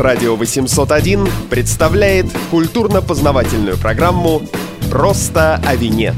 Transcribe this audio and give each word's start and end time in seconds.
Радио 0.00 0.34
801 0.34 1.28
представляет 1.50 2.24
культурно-познавательную 2.50 3.76
программу 3.76 4.40
«Просто 4.90 5.56
о 5.56 5.76
вине». 5.76 6.14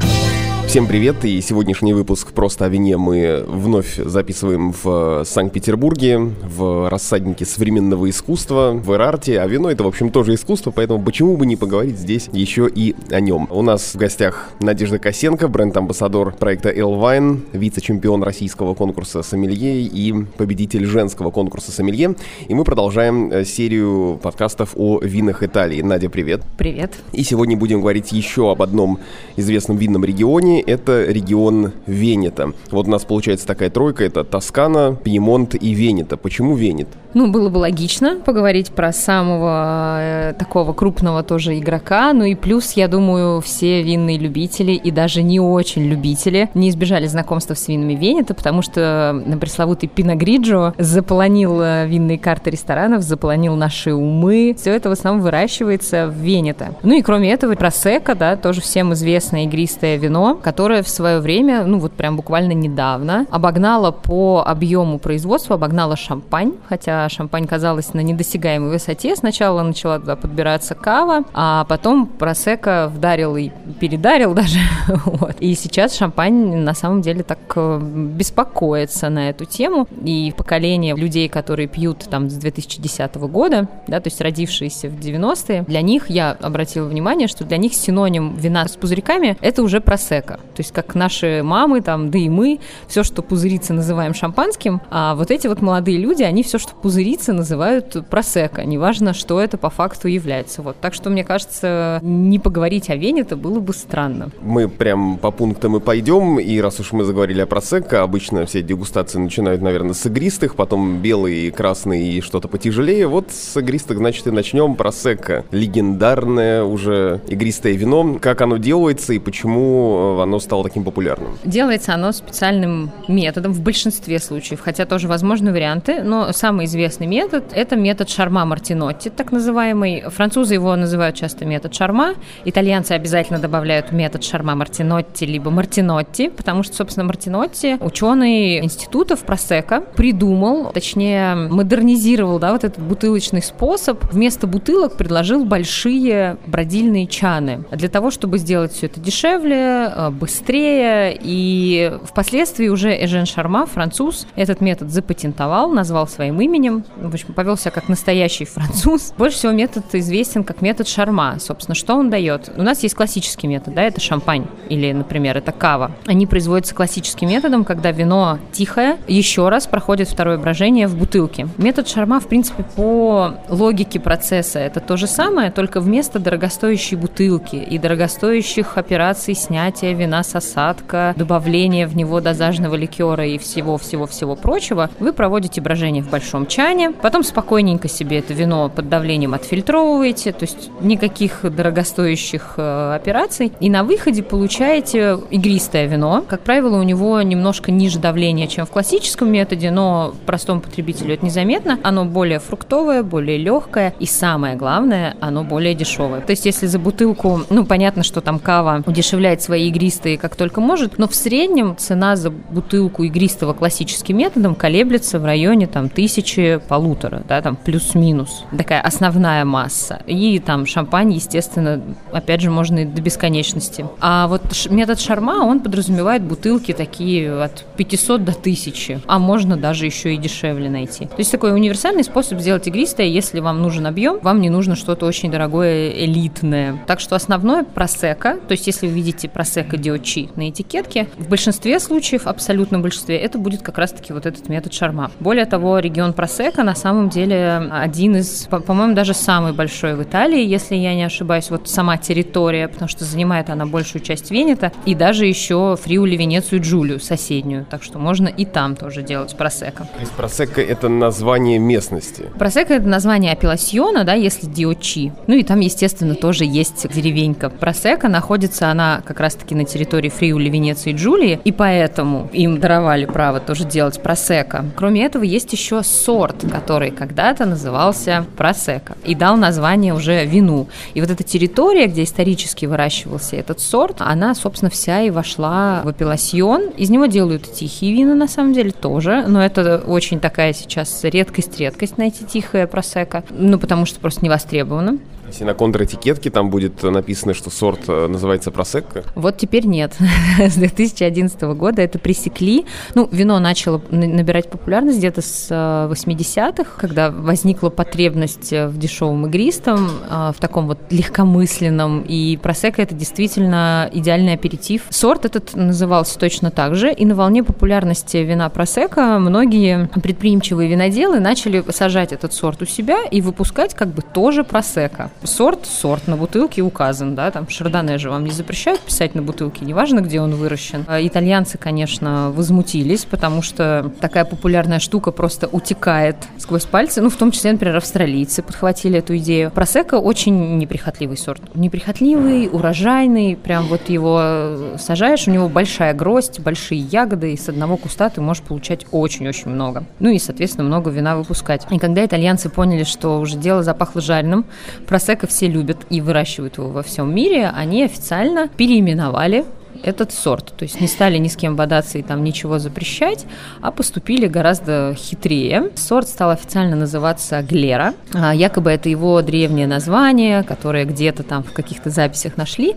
Всем 0.67 0.87
привет, 0.87 1.23
и 1.23 1.39
сегодняшний 1.39 1.93
выпуск 1.93 2.31
«Просто 2.31 2.65
о 2.65 2.69
вине» 2.69 2.97
мы 2.97 3.43
вновь 3.47 3.95
записываем 3.97 4.73
в 4.73 5.23
Санкт-Петербурге, 5.23 6.17
в 6.17 6.89
рассаднике 6.89 7.45
современного 7.45 8.09
искусства, 8.09 8.71
в 8.73 8.91
Эрарте, 8.91 9.39
а 9.39 9.45
вино 9.45 9.69
это, 9.69 9.83
в 9.83 9.87
общем, 9.87 10.09
тоже 10.09 10.33
искусство, 10.33 10.71
поэтому 10.71 11.03
почему 11.03 11.37
бы 11.37 11.45
не 11.45 11.57
поговорить 11.57 11.99
здесь 11.99 12.27
еще 12.33 12.67
и 12.73 12.95
о 13.11 13.19
нем. 13.19 13.47
У 13.51 13.61
нас 13.61 13.93
в 13.93 13.97
гостях 13.97 14.49
Надежда 14.61 14.97
Косенко, 14.97 15.47
бренд-амбассадор 15.47 16.33
проекта 16.33 16.69
«Элвайн», 16.69 17.43
вице-чемпион 17.53 18.23
российского 18.23 18.73
конкурса 18.73 19.21
«Сомелье» 19.21 19.83
и 19.83 20.11
победитель 20.37 20.85
женского 20.85 21.29
конкурса 21.29 21.71
«Сомелье», 21.71 22.15
и 22.47 22.55
мы 22.55 22.63
продолжаем 22.63 23.31
э, 23.31 23.45
серию 23.45 24.19
подкастов 24.23 24.71
о 24.75 24.99
винах 25.03 25.43
Италии. 25.43 25.83
Надя, 25.83 26.09
привет. 26.09 26.41
Привет. 26.57 26.93
И 27.11 27.23
сегодня 27.23 27.55
будем 27.55 27.81
говорить 27.81 28.11
еще 28.11 28.51
об 28.51 28.63
одном 28.63 28.97
известном 29.37 29.77
винном 29.77 30.03
регионе, 30.03 30.52
это 30.61 31.05
регион 31.05 31.73
Венета. 31.85 32.51
Вот 32.71 32.87
у 32.87 32.89
нас 32.89 33.03
получается 33.03 33.47
такая 33.47 33.69
тройка, 33.69 34.03
это 34.03 34.23
Тоскана, 34.23 34.95
Пьемонт 34.95 35.55
и 35.55 35.73
Венета. 35.73 36.17
Почему 36.17 36.55
Венет? 36.55 36.87
Ну, 37.13 37.31
было 37.31 37.49
бы 37.49 37.59
логично 37.59 38.17
поговорить 38.25 38.71
про 38.71 38.91
самого 38.91 39.97
э, 39.99 40.33
такого 40.37 40.73
крупного 40.73 41.21
тоже 41.23 41.59
игрока. 41.59 42.11
Ну 42.13 42.23
и 42.23 42.33
плюс, 42.33 42.73
я 42.73 42.87
думаю, 42.87 43.39
все 43.41 43.83
винные 43.83 44.17
любители 44.17 44.71
и 44.71 44.89
даже 44.89 45.21
не 45.21 45.39
очень 45.39 45.85
любители 45.85 46.49
не 46.55 46.69
избежали 46.69 47.05
знакомства 47.05 47.53
с 47.53 47.67
винами 47.67 47.93
Венета, 47.93 48.33
потому 48.33 48.61
что 48.61 49.21
на 49.25 49.37
пресловутый 49.37 49.89
Пиногриджо 49.89 50.73
заполонил 50.79 51.61
э, 51.61 51.87
винные 51.87 52.17
карты 52.17 52.49
ресторанов, 52.49 53.03
заполонил 53.03 53.55
наши 53.55 53.93
умы. 53.93 54.55
Все 54.57 54.73
это 54.73 54.89
в 54.89 54.93
основном 54.93 55.21
выращивается 55.21 56.07
в 56.07 56.15
Венета. 56.15 56.75
Ну 56.81 56.97
и 56.97 57.01
кроме 57.03 57.31
этого, 57.31 57.53
просека, 57.53 58.15
да, 58.15 58.35
тоже 58.35 58.61
всем 58.61 58.93
известное 58.93 59.43
игристое 59.43 59.97
вино, 59.97 60.39
которое 60.43 60.83
в 60.83 60.89
свое 60.89 61.19
время, 61.19 61.63
ну 61.65 61.79
вот 61.79 61.93
прям 61.93 62.15
буквально 62.15 62.51
недавно, 62.51 63.25
обогнало 63.31 63.91
по 63.91 64.43
объему 64.45 64.99
производства, 64.99 65.55
обогнало 65.55 65.95
шампань, 65.95 66.53
хотя 66.67 67.09
шампань 67.09 67.47
казалась 67.47 67.93
на 67.93 68.01
недосягаемой 68.01 68.69
высоте. 68.69 69.15
Сначала 69.15 69.63
начала 69.63 69.99
туда 69.99 70.15
подбираться 70.15 70.75
кава, 70.75 71.23
а 71.33 71.65
потом 71.65 72.05
просека 72.05 72.91
вдарил 72.93 73.35
и 73.37 73.49
передарил 73.79 74.33
даже. 74.35 74.59
вот. 75.05 75.35
И 75.39 75.55
сейчас 75.55 75.95
шампань 75.95 76.57
на 76.57 76.73
самом 76.73 77.01
деле 77.01 77.23
так 77.23 77.39
э, 77.55 77.79
беспокоится 77.81 79.09
на 79.09 79.29
эту 79.29 79.45
тему. 79.45 79.87
И 80.03 80.33
поколение 80.35 80.95
людей, 80.95 81.29
которые 81.29 81.67
пьют 81.67 82.05
там 82.09 82.29
с 82.29 82.33
2010 82.33 83.15
года, 83.15 83.67
да, 83.87 83.99
то 83.99 84.07
есть 84.07 84.19
родившиеся 84.21 84.89
в 84.89 84.99
90-е, 84.99 85.63
для 85.63 85.81
них, 85.81 86.09
я 86.09 86.31
обратила 86.31 86.87
внимание, 86.87 87.27
что 87.27 87.45
для 87.45 87.57
них 87.57 87.73
синоним 87.73 88.35
вина 88.35 88.67
с 88.67 88.75
пузырьками– 88.75 89.37
это 89.41 89.63
уже 89.63 89.79
просека. 89.79 90.32
То 90.37 90.59
есть 90.59 90.71
как 90.71 90.95
наши 90.95 91.41
мамы, 91.43 91.81
там, 91.81 92.11
да 92.11 92.17
и 92.17 92.29
мы, 92.29 92.59
все, 92.87 93.03
что 93.03 93.21
пузырится, 93.21 93.73
называем 93.73 94.13
шампанским, 94.13 94.81
а 94.89 95.15
вот 95.15 95.31
эти 95.31 95.47
вот 95.47 95.61
молодые 95.61 95.97
люди, 95.97 96.23
они 96.23 96.43
все, 96.43 96.57
что 96.59 96.73
пузырится, 96.75 97.33
называют 97.33 98.07
просека, 98.09 98.65
неважно, 98.65 99.13
что 99.13 99.39
это 99.39 99.57
по 99.57 99.69
факту 99.69 100.07
является. 100.07 100.61
Вот. 100.61 100.77
Так 100.79 100.93
что, 100.93 101.09
мне 101.09 101.23
кажется, 101.23 101.99
не 102.01 102.39
поговорить 102.39 102.89
о 102.89 102.95
вене 102.95 103.21
это 103.21 103.35
было 103.35 103.59
бы 103.59 103.73
странно. 103.73 104.29
Мы 104.41 104.67
прям 104.69 105.17
по 105.17 105.31
пунктам 105.31 105.77
и 105.77 105.79
пойдем, 105.79 106.39
и 106.39 106.59
раз 106.59 106.79
уж 106.79 106.91
мы 106.91 107.03
заговорили 107.03 107.41
о 107.41 107.45
просека, 107.45 108.03
обычно 108.03 108.45
все 108.45 108.61
дегустации 108.61 109.17
начинают, 109.17 109.61
наверное, 109.61 109.93
с 109.93 110.05
игристых, 110.05 110.55
потом 110.55 110.99
белый, 110.99 111.51
красный 111.51 112.07
и 112.07 112.21
что-то 112.21 112.47
потяжелее. 112.47 113.07
Вот 113.07 113.31
с 113.31 113.57
игристых, 113.57 113.97
значит, 113.97 114.27
и 114.27 114.31
начнем. 114.31 114.75
Просека. 114.75 115.45
Легендарное 115.51 116.63
уже 116.63 117.21
игристое 117.27 117.73
вино. 117.73 118.17
Как 118.19 118.41
оно 118.41 118.57
делается 118.57 119.13
и 119.13 119.19
почему 119.19 120.22
оно 120.23 120.39
стало 120.39 120.63
таким 120.63 120.83
популярным? 120.83 121.37
Делается 121.43 121.93
оно 121.93 122.11
специальным 122.11 122.91
методом 123.07 123.53
в 123.53 123.61
большинстве 123.61 124.19
случаев, 124.19 124.61
хотя 124.61 124.85
тоже 124.85 125.07
возможны 125.07 125.51
варианты, 125.51 126.01
но 126.03 126.31
самый 126.33 126.65
известный 126.65 127.07
метод. 127.07 127.45
Это 127.53 127.75
метод 127.75 128.09
Шарма 128.09 128.45
Мартинотти, 128.45 129.09
так 129.09 129.31
называемый. 129.31 130.03
Французы 130.09 130.55
его 130.55 130.75
называют 130.75 131.15
часто 131.15 131.45
метод 131.45 131.73
Шарма. 131.73 132.15
Итальянцы 132.45 132.93
обязательно 132.93 133.39
добавляют 133.39 133.91
метод 133.91 134.23
Шарма 134.23 134.55
Мартинотти, 134.55 135.25
либо 135.25 135.51
Мартинотти, 135.51 136.29
потому 136.29 136.63
что, 136.63 136.75
собственно, 136.75 137.05
Мартинотти, 137.05 137.77
ученый 137.79 138.59
институтов 138.59 139.21
Просека, 139.21 139.81
придумал, 139.81 140.71
точнее, 140.71 141.35
модернизировал, 141.35 142.39
да, 142.39 142.53
вот 142.53 142.63
этот 142.63 142.83
бутылочный 142.83 143.41
способ. 143.41 144.03
Вместо 144.11 144.47
бутылок 144.47 144.97
предложил 144.97 145.45
большие 145.45 146.37
бродильные 146.45 147.07
чаны 147.07 147.65
для 147.71 147.89
того, 147.89 148.11
чтобы 148.11 148.37
сделать 148.37 148.73
все 148.73 148.87
это 148.87 148.99
дешевле, 148.99 149.91
э, 149.95 150.09
быстрее. 150.13 151.17
И 151.19 151.97
впоследствии 152.05 152.67
уже 152.67 152.93
Эжен 153.03 153.25
Шарма, 153.25 153.65
француз, 153.65 154.27
этот 154.35 154.61
метод 154.61 154.89
запатентовал, 154.89 155.69
назвал 155.71 156.07
своим 156.07 156.39
именем, 156.39 156.85
в 156.95 157.13
общем, 157.13 157.33
повел 157.33 157.57
себя 157.57 157.71
как 157.71 157.89
настоящий 157.89 158.45
француз. 158.45 159.13
Больше 159.17 159.37
всего 159.37 159.51
метод 159.51 159.83
известен 159.93 160.43
как 160.43 160.61
метод 160.61 160.87
шарма. 160.87 161.37
Собственно, 161.39 161.75
что 161.75 161.95
он 161.95 162.09
дает? 162.09 162.51
У 162.55 162.61
нас 162.61 162.83
есть 162.83 162.95
классический 162.95 163.47
метод, 163.47 163.73
да, 163.73 163.83
это 163.83 163.99
шампань 163.99 164.45
или, 164.69 164.91
например, 164.91 165.37
это 165.37 165.51
кава. 165.51 165.91
Они 166.05 166.27
производятся 166.27 166.75
классическим 166.75 167.29
методом, 167.29 167.65
когда 167.65 167.91
вино 167.91 168.39
тихое, 168.51 168.97
еще 169.07 169.49
раз 169.49 169.67
проходит 169.67 170.07
второе 170.09 170.37
брожение 170.37 170.87
в 170.87 170.97
бутылке. 170.97 171.47
Метод 171.57 171.89
шарма, 171.89 172.19
в 172.19 172.27
принципе, 172.27 172.63
по 172.75 173.35
логике 173.49 173.99
процесса 173.99 174.59
это 174.59 174.79
то 174.79 174.97
же 174.97 175.07
самое, 175.07 175.51
только 175.51 175.79
вместо 175.79 176.19
дорогостоящей 176.19 176.97
бутылки 176.97 177.55
и 177.55 177.77
дорогостоящих 177.77 178.77
операций 178.77 179.35
снятия 179.35 179.93
вина 179.93 180.02
с 180.11 180.35
осадка, 180.35 181.13
добавления 181.17 181.87
в 181.87 181.95
него 181.95 182.21
дозажного 182.21 182.75
ликера 182.75 183.25
и 183.25 183.37
всего-всего-всего 183.37 184.35
прочего, 184.35 184.89
вы 184.99 185.13
проводите 185.13 185.61
брожение 185.61 186.03
в 186.03 186.09
большом 186.09 186.47
чане. 186.47 186.91
Потом 186.91 187.23
спокойненько 187.23 187.87
себе 187.87 188.19
это 188.19 188.33
вино 188.33 188.69
под 188.69 188.89
давлением 188.89 189.33
отфильтровываете, 189.33 190.31
то 190.31 190.43
есть 190.43 190.69
никаких 190.81 191.39
дорогостоящих 191.43 192.55
э, 192.57 192.95
операций. 192.95 193.51
И 193.59 193.69
на 193.69 193.83
выходе 193.83 194.23
получаете 194.23 195.19
игристое 195.29 195.87
вино. 195.87 196.23
Как 196.27 196.41
правило, 196.41 196.79
у 196.79 196.83
него 196.83 197.21
немножко 197.21 197.71
ниже 197.71 197.99
давления, 197.99 198.47
чем 198.47 198.65
в 198.65 198.69
классическом 198.69 199.31
методе, 199.31 199.71
но 199.71 200.13
простому 200.25 200.61
потребителю 200.61 201.13
это 201.13 201.25
незаметно. 201.25 201.79
Оно 201.83 202.05
более 202.05 202.39
фруктовое, 202.39 203.03
более 203.03 203.37
легкое 203.37 203.93
и 203.99 204.05
самое 204.05 204.55
главное, 204.55 205.15
оно 205.19 205.43
более 205.43 205.73
дешевое. 205.73 206.21
То 206.21 206.31
есть 206.31 206.45
если 206.45 206.67
за 206.67 206.79
бутылку, 206.79 207.41
ну 207.49 207.65
понятно, 207.65 208.03
что 208.03 208.21
там 208.21 208.39
кава 208.39 208.83
удешевляет 208.85 209.41
свои 209.41 209.69
игристые 209.69 209.92
как 210.19 210.35
только 210.35 210.61
может, 210.61 210.97
но 210.97 211.07
в 211.07 211.15
среднем 211.15 211.75
цена 211.77 212.15
за 212.15 212.29
бутылку 212.29 213.03
игристого 213.03 213.53
классическим 213.53 214.17
методом 214.17 214.55
колеблется 214.55 215.19
в 215.19 215.25
районе 215.25 215.67
там 215.67 215.89
тысячи 215.89 216.59
полутора, 216.67 217.23
да, 217.27 217.41
там 217.41 217.55
плюс-минус. 217.55 218.45
Такая 218.57 218.81
основная 218.81 219.45
масса. 219.45 220.01
И 220.07 220.39
там 220.39 220.65
шампань, 220.65 221.13
естественно, 221.13 221.81
опять 222.11 222.41
же, 222.41 222.49
можно 222.49 222.79
и 222.79 222.85
до 222.85 223.01
бесконечности. 223.01 223.85
А 223.99 224.27
вот 224.27 224.41
метод 224.69 224.99
шарма, 224.99 225.43
он 225.45 225.59
подразумевает 225.59 226.23
бутылки 226.23 226.73
такие 226.73 227.43
от 227.43 227.65
500 227.77 228.23
до 228.23 228.31
1000, 228.31 229.01
а 229.05 229.19
можно 229.19 229.57
даже 229.57 229.85
еще 229.85 230.13
и 230.13 230.17
дешевле 230.17 230.69
найти. 230.69 231.05
То 231.05 231.15
есть 231.17 231.31
такой 231.31 231.53
универсальный 231.53 232.03
способ 232.03 232.39
сделать 232.39 232.67
игристое, 232.67 233.07
если 233.07 233.39
вам 233.39 233.61
нужен 233.61 233.85
объем, 233.85 234.19
вам 234.21 234.41
не 234.41 234.49
нужно 234.49 234.75
что-то 234.75 235.05
очень 235.05 235.31
дорогое, 235.31 235.89
элитное. 235.91 236.79
Так 236.87 236.99
что 236.99 237.15
основное 237.15 237.63
просека, 237.63 238.37
то 238.47 238.51
есть 238.51 238.67
если 238.67 238.87
вы 238.87 238.93
видите 238.93 239.29
просека 239.29 239.77
диочи 239.83 240.29
на 240.35 240.49
этикетке, 240.49 241.07
в 241.17 241.29
большинстве 241.29 241.79
случаев, 241.79 242.25
абсолютном 242.25 242.81
большинстве, 242.81 243.17
это 243.17 243.37
будет 243.37 243.61
как 243.61 243.77
раз-таки 243.77 244.13
вот 244.13 244.25
этот 244.25 244.49
метод 244.49 244.73
шарма. 244.73 245.11
Более 245.19 245.45
того, 245.45 245.77
регион 245.77 246.13
Просека 246.13 246.63
на 246.63 246.73
самом 246.73 247.09
деле 247.09 247.69
один 247.71 248.15
из, 248.15 248.47
по-моему, 248.49 248.95
даже 248.95 249.13
самый 249.13 249.53
большой 249.53 249.95
в 249.95 250.01
Италии, 250.01 250.43
если 250.43 250.75
я 250.75 250.95
не 250.95 251.03
ошибаюсь, 251.03 251.49
вот 251.51 251.69
сама 251.69 251.97
территория, 251.97 252.67
потому 252.67 252.89
что 252.89 253.03
занимает 253.05 253.49
она 253.49 253.65
большую 253.65 254.01
часть 254.01 254.31
Венета, 254.31 254.71
и 254.85 254.95
даже 254.95 255.25
еще 255.25 255.77
Фриули, 255.79 256.15
Венецию, 256.15 256.61
Джулию, 256.61 256.99
соседнюю, 256.99 257.65
так 257.69 257.83
что 257.83 257.99
можно 257.99 258.27
и 258.27 258.45
там 258.45 258.75
тоже 258.75 259.03
делать 259.03 259.35
просека. 259.35 259.83
То 259.93 259.99
есть 259.99 260.11
просека– 260.13 260.61
это 260.63 260.87
название 260.87 261.59
местности? 261.59 262.25
Просека– 262.39 262.73
это 262.75 262.87
название 262.87 263.33
апелласьона, 263.33 264.05
да, 264.05 264.13
если 264.13 264.47
диочи. 264.47 265.11
Ну 265.27 265.35
и 265.35 265.43
там, 265.43 265.59
естественно, 265.59 266.15
тоже 266.15 266.45
есть 266.45 266.87
деревенька. 266.93 267.49
Просека 267.49 268.07
находится 268.07 268.69
она 268.69 269.01
как 269.05 269.19
раз-таки 269.19 269.55
на 269.55 269.62
на 269.63 269.69
территории 269.69 270.09
Фриули, 270.09 270.49
Венеции 270.49 270.91
и 270.91 270.95
Джулии, 270.95 271.39
и 271.43 271.51
поэтому 271.51 272.29
им 272.33 272.59
даровали 272.59 273.05
право 273.05 273.39
тоже 273.39 273.65
делать 273.65 274.01
просека. 274.01 274.65
Кроме 274.75 275.05
этого, 275.05 275.23
есть 275.23 275.51
еще 275.53 275.83
сорт, 275.83 276.43
который 276.51 276.91
когда-то 276.91 277.45
назывался 277.45 278.25
просека 278.37 278.95
и 279.05 279.15
дал 279.15 279.37
название 279.37 279.93
уже 279.93 280.25
вину. 280.25 280.67
И 280.93 281.01
вот 281.01 281.09
эта 281.09 281.23
территория, 281.23 281.87
где 281.87 282.03
исторически 282.03 282.65
выращивался 282.65 283.35
этот 283.35 283.59
сорт, 283.59 283.97
она, 283.99 284.35
собственно, 284.35 284.69
вся 284.69 285.01
и 285.01 285.09
вошла 285.09 285.81
в 285.83 285.87
апелласьон. 285.87 286.69
Из 286.77 286.89
него 286.89 287.05
делают 287.05 287.51
тихие 287.51 287.93
вина, 287.93 288.15
на 288.15 288.27
самом 288.27 288.53
деле, 288.53 288.71
тоже, 288.71 289.25
но 289.27 289.43
это 289.43 289.81
очень 289.85 290.19
такая 290.19 290.53
сейчас 290.53 291.03
редкость-редкость 291.03 291.97
найти 291.97 292.25
тихое 292.25 292.67
просека, 292.67 293.23
ну, 293.29 293.57
потому 293.57 293.85
что 293.85 293.99
просто 293.99 294.21
не 294.21 294.29
востребовано. 294.29 294.97
Если 295.33 295.45
на 295.45 295.55
контр-этикетке 295.55 296.29
там 296.29 296.51
будет 296.51 296.83
написано, 296.83 297.33
что 297.33 297.49
сорт 297.49 297.79
э, 297.87 298.05
называется 298.05 298.51
просекко? 298.51 299.03
Вот 299.15 299.35
теперь 299.35 299.65
нет. 299.65 299.95
С 300.37 300.53
2011 300.53 301.41
года 301.57 301.81
это 301.81 301.97
пресекли. 301.97 302.67
Ну, 302.93 303.09
вино 303.11 303.39
начало 303.39 303.81
набирать 303.89 304.51
популярность 304.51 304.99
где-то 304.99 305.23
с 305.23 305.49
80-х, 305.49 306.61
э, 306.61 306.65
когда 306.79 307.09
возникла 307.09 307.69
потребность 307.69 308.53
э, 308.53 308.67
в 308.67 308.77
дешевом 308.77 309.25
игристом, 309.25 309.89
в 310.07 310.35
таком 310.39 310.67
вот 310.67 310.77
легкомысленном, 310.91 312.01
и 312.01 312.37
просекко 312.37 312.83
это 312.83 312.93
действительно 312.93 313.89
идеальный 313.91 314.33
аперитив. 314.33 314.83
Сорт 314.91 315.25
этот 315.25 315.55
назывался 315.55 316.19
точно 316.19 316.51
так 316.51 316.75
же, 316.75 316.93
и 316.93 317.05
на 317.05 317.15
волне 317.15 317.43
популярности 317.43 318.17
вина 318.17 318.49
просекко 318.49 319.17
многие 319.17 319.89
предприимчивые 319.99 320.69
виноделы 320.69 321.19
начали 321.19 321.63
сажать 321.71 322.13
этот 322.13 322.33
сорт 322.33 322.61
у 322.61 322.65
себя 322.67 323.03
и 323.09 323.21
выпускать 323.21 323.73
как 323.73 323.87
бы 323.87 324.03
тоже 324.03 324.43
просекко 324.43 325.09
сорт, 325.25 325.65
сорт 325.65 326.07
на 326.07 326.17
бутылке 326.17 326.61
указан, 326.61 327.15
да, 327.15 327.31
там 327.31 327.47
шардоне 327.49 327.97
же 327.97 328.09
вам 328.09 328.25
не 328.25 328.31
запрещают 328.31 328.81
писать 328.81 329.15
на 329.15 329.21
бутылке, 329.21 329.65
неважно, 329.65 329.99
где 330.01 330.19
он 330.21 330.35
выращен. 330.35 330.85
А 330.87 331.01
итальянцы, 331.01 331.57
конечно, 331.57 332.31
возмутились, 332.31 333.05
потому 333.05 333.41
что 333.41 333.91
такая 333.99 334.25
популярная 334.25 334.79
штука 334.79 335.11
просто 335.11 335.47
утекает 335.47 336.17
сквозь 336.37 336.65
пальцы, 336.65 337.01
ну, 337.01 337.09
в 337.09 337.15
том 337.15 337.31
числе, 337.31 337.51
например, 337.53 337.77
австралийцы 337.77 338.41
подхватили 338.41 338.99
эту 338.99 339.17
идею. 339.17 339.51
Просека 339.51 339.95
очень 339.95 340.57
неприхотливый 340.57 341.17
сорт. 341.17 341.41
Неприхотливый, 341.55 342.49
урожайный, 342.51 343.35
прям 343.35 343.67
вот 343.67 343.89
его 343.89 344.77
сажаешь, 344.77 345.27
у 345.27 345.31
него 345.31 345.49
большая 345.49 345.93
гроздь, 345.93 346.39
большие 346.39 346.81
ягоды, 346.81 347.33
и 347.33 347.37
с 347.37 347.49
одного 347.49 347.77
куста 347.77 348.09
ты 348.09 348.21
можешь 348.21 348.43
получать 348.43 348.85
очень-очень 348.91 349.49
много. 349.49 349.83
Ну 349.99 350.09
и, 350.09 350.19
соответственно, 350.19 350.67
много 350.67 350.89
вина 350.89 351.15
выпускать. 351.15 351.65
И 351.69 351.79
когда 351.79 352.05
итальянцы 352.05 352.49
поняли, 352.49 352.83
что 352.83 353.19
уже 353.19 353.37
дело 353.37 353.63
запахло 353.63 354.01
жареным, 354.01 354.45
просека 354.87 355.12
Просека 355.13 355.27
все 355.27 355.47
любят 355.47 355.77
и 355.91 356.01
выращивают 356.01 356.57
его 356.57 356.69
во 356.69 356.81
всем 356.81 357.13
мире, 357.13 357.51
они 357.53 357.83
официально 357.83 358.47
переименовали 358.47 359.45
этот 359.83 360.11
сорт. 360.11 360.53
То 360.57 360.63
есть 360.63 360.79
не 360.81 360.87
стали 360.87 361.17
ни 361.17 361.27
с 361.27 361.35
кем 361.35 361.55
бодаться 361.55 361.97
и 361.97 362.01
там 362.01 362.23
ничего 362.23 362.57
запрещать, 362.57 363.25
а 363.61 363.71
поступили 363.71 364.27
гораздо 364.27 364.95
хитрее. 364.97 365.69
Сорт 365.75 366.07
стал 366.07 366.31
официально 366.31 366.75
называться 366.75 367.41
Глера. 367.41 367.93
А, 368.13 368.33
якобы 368.33 368.71
это 368.71 368.89
его 368.89 369.21
древнее 369.21 369.67
название, 369.67 370.43
которое 370.43 370.85
где-то 370.85 371.23
там 371.23 371.43
в 371.43 371.51
каких-то 371.51 371.89
записях 371.89 372.37
нашли. 372.37 372.75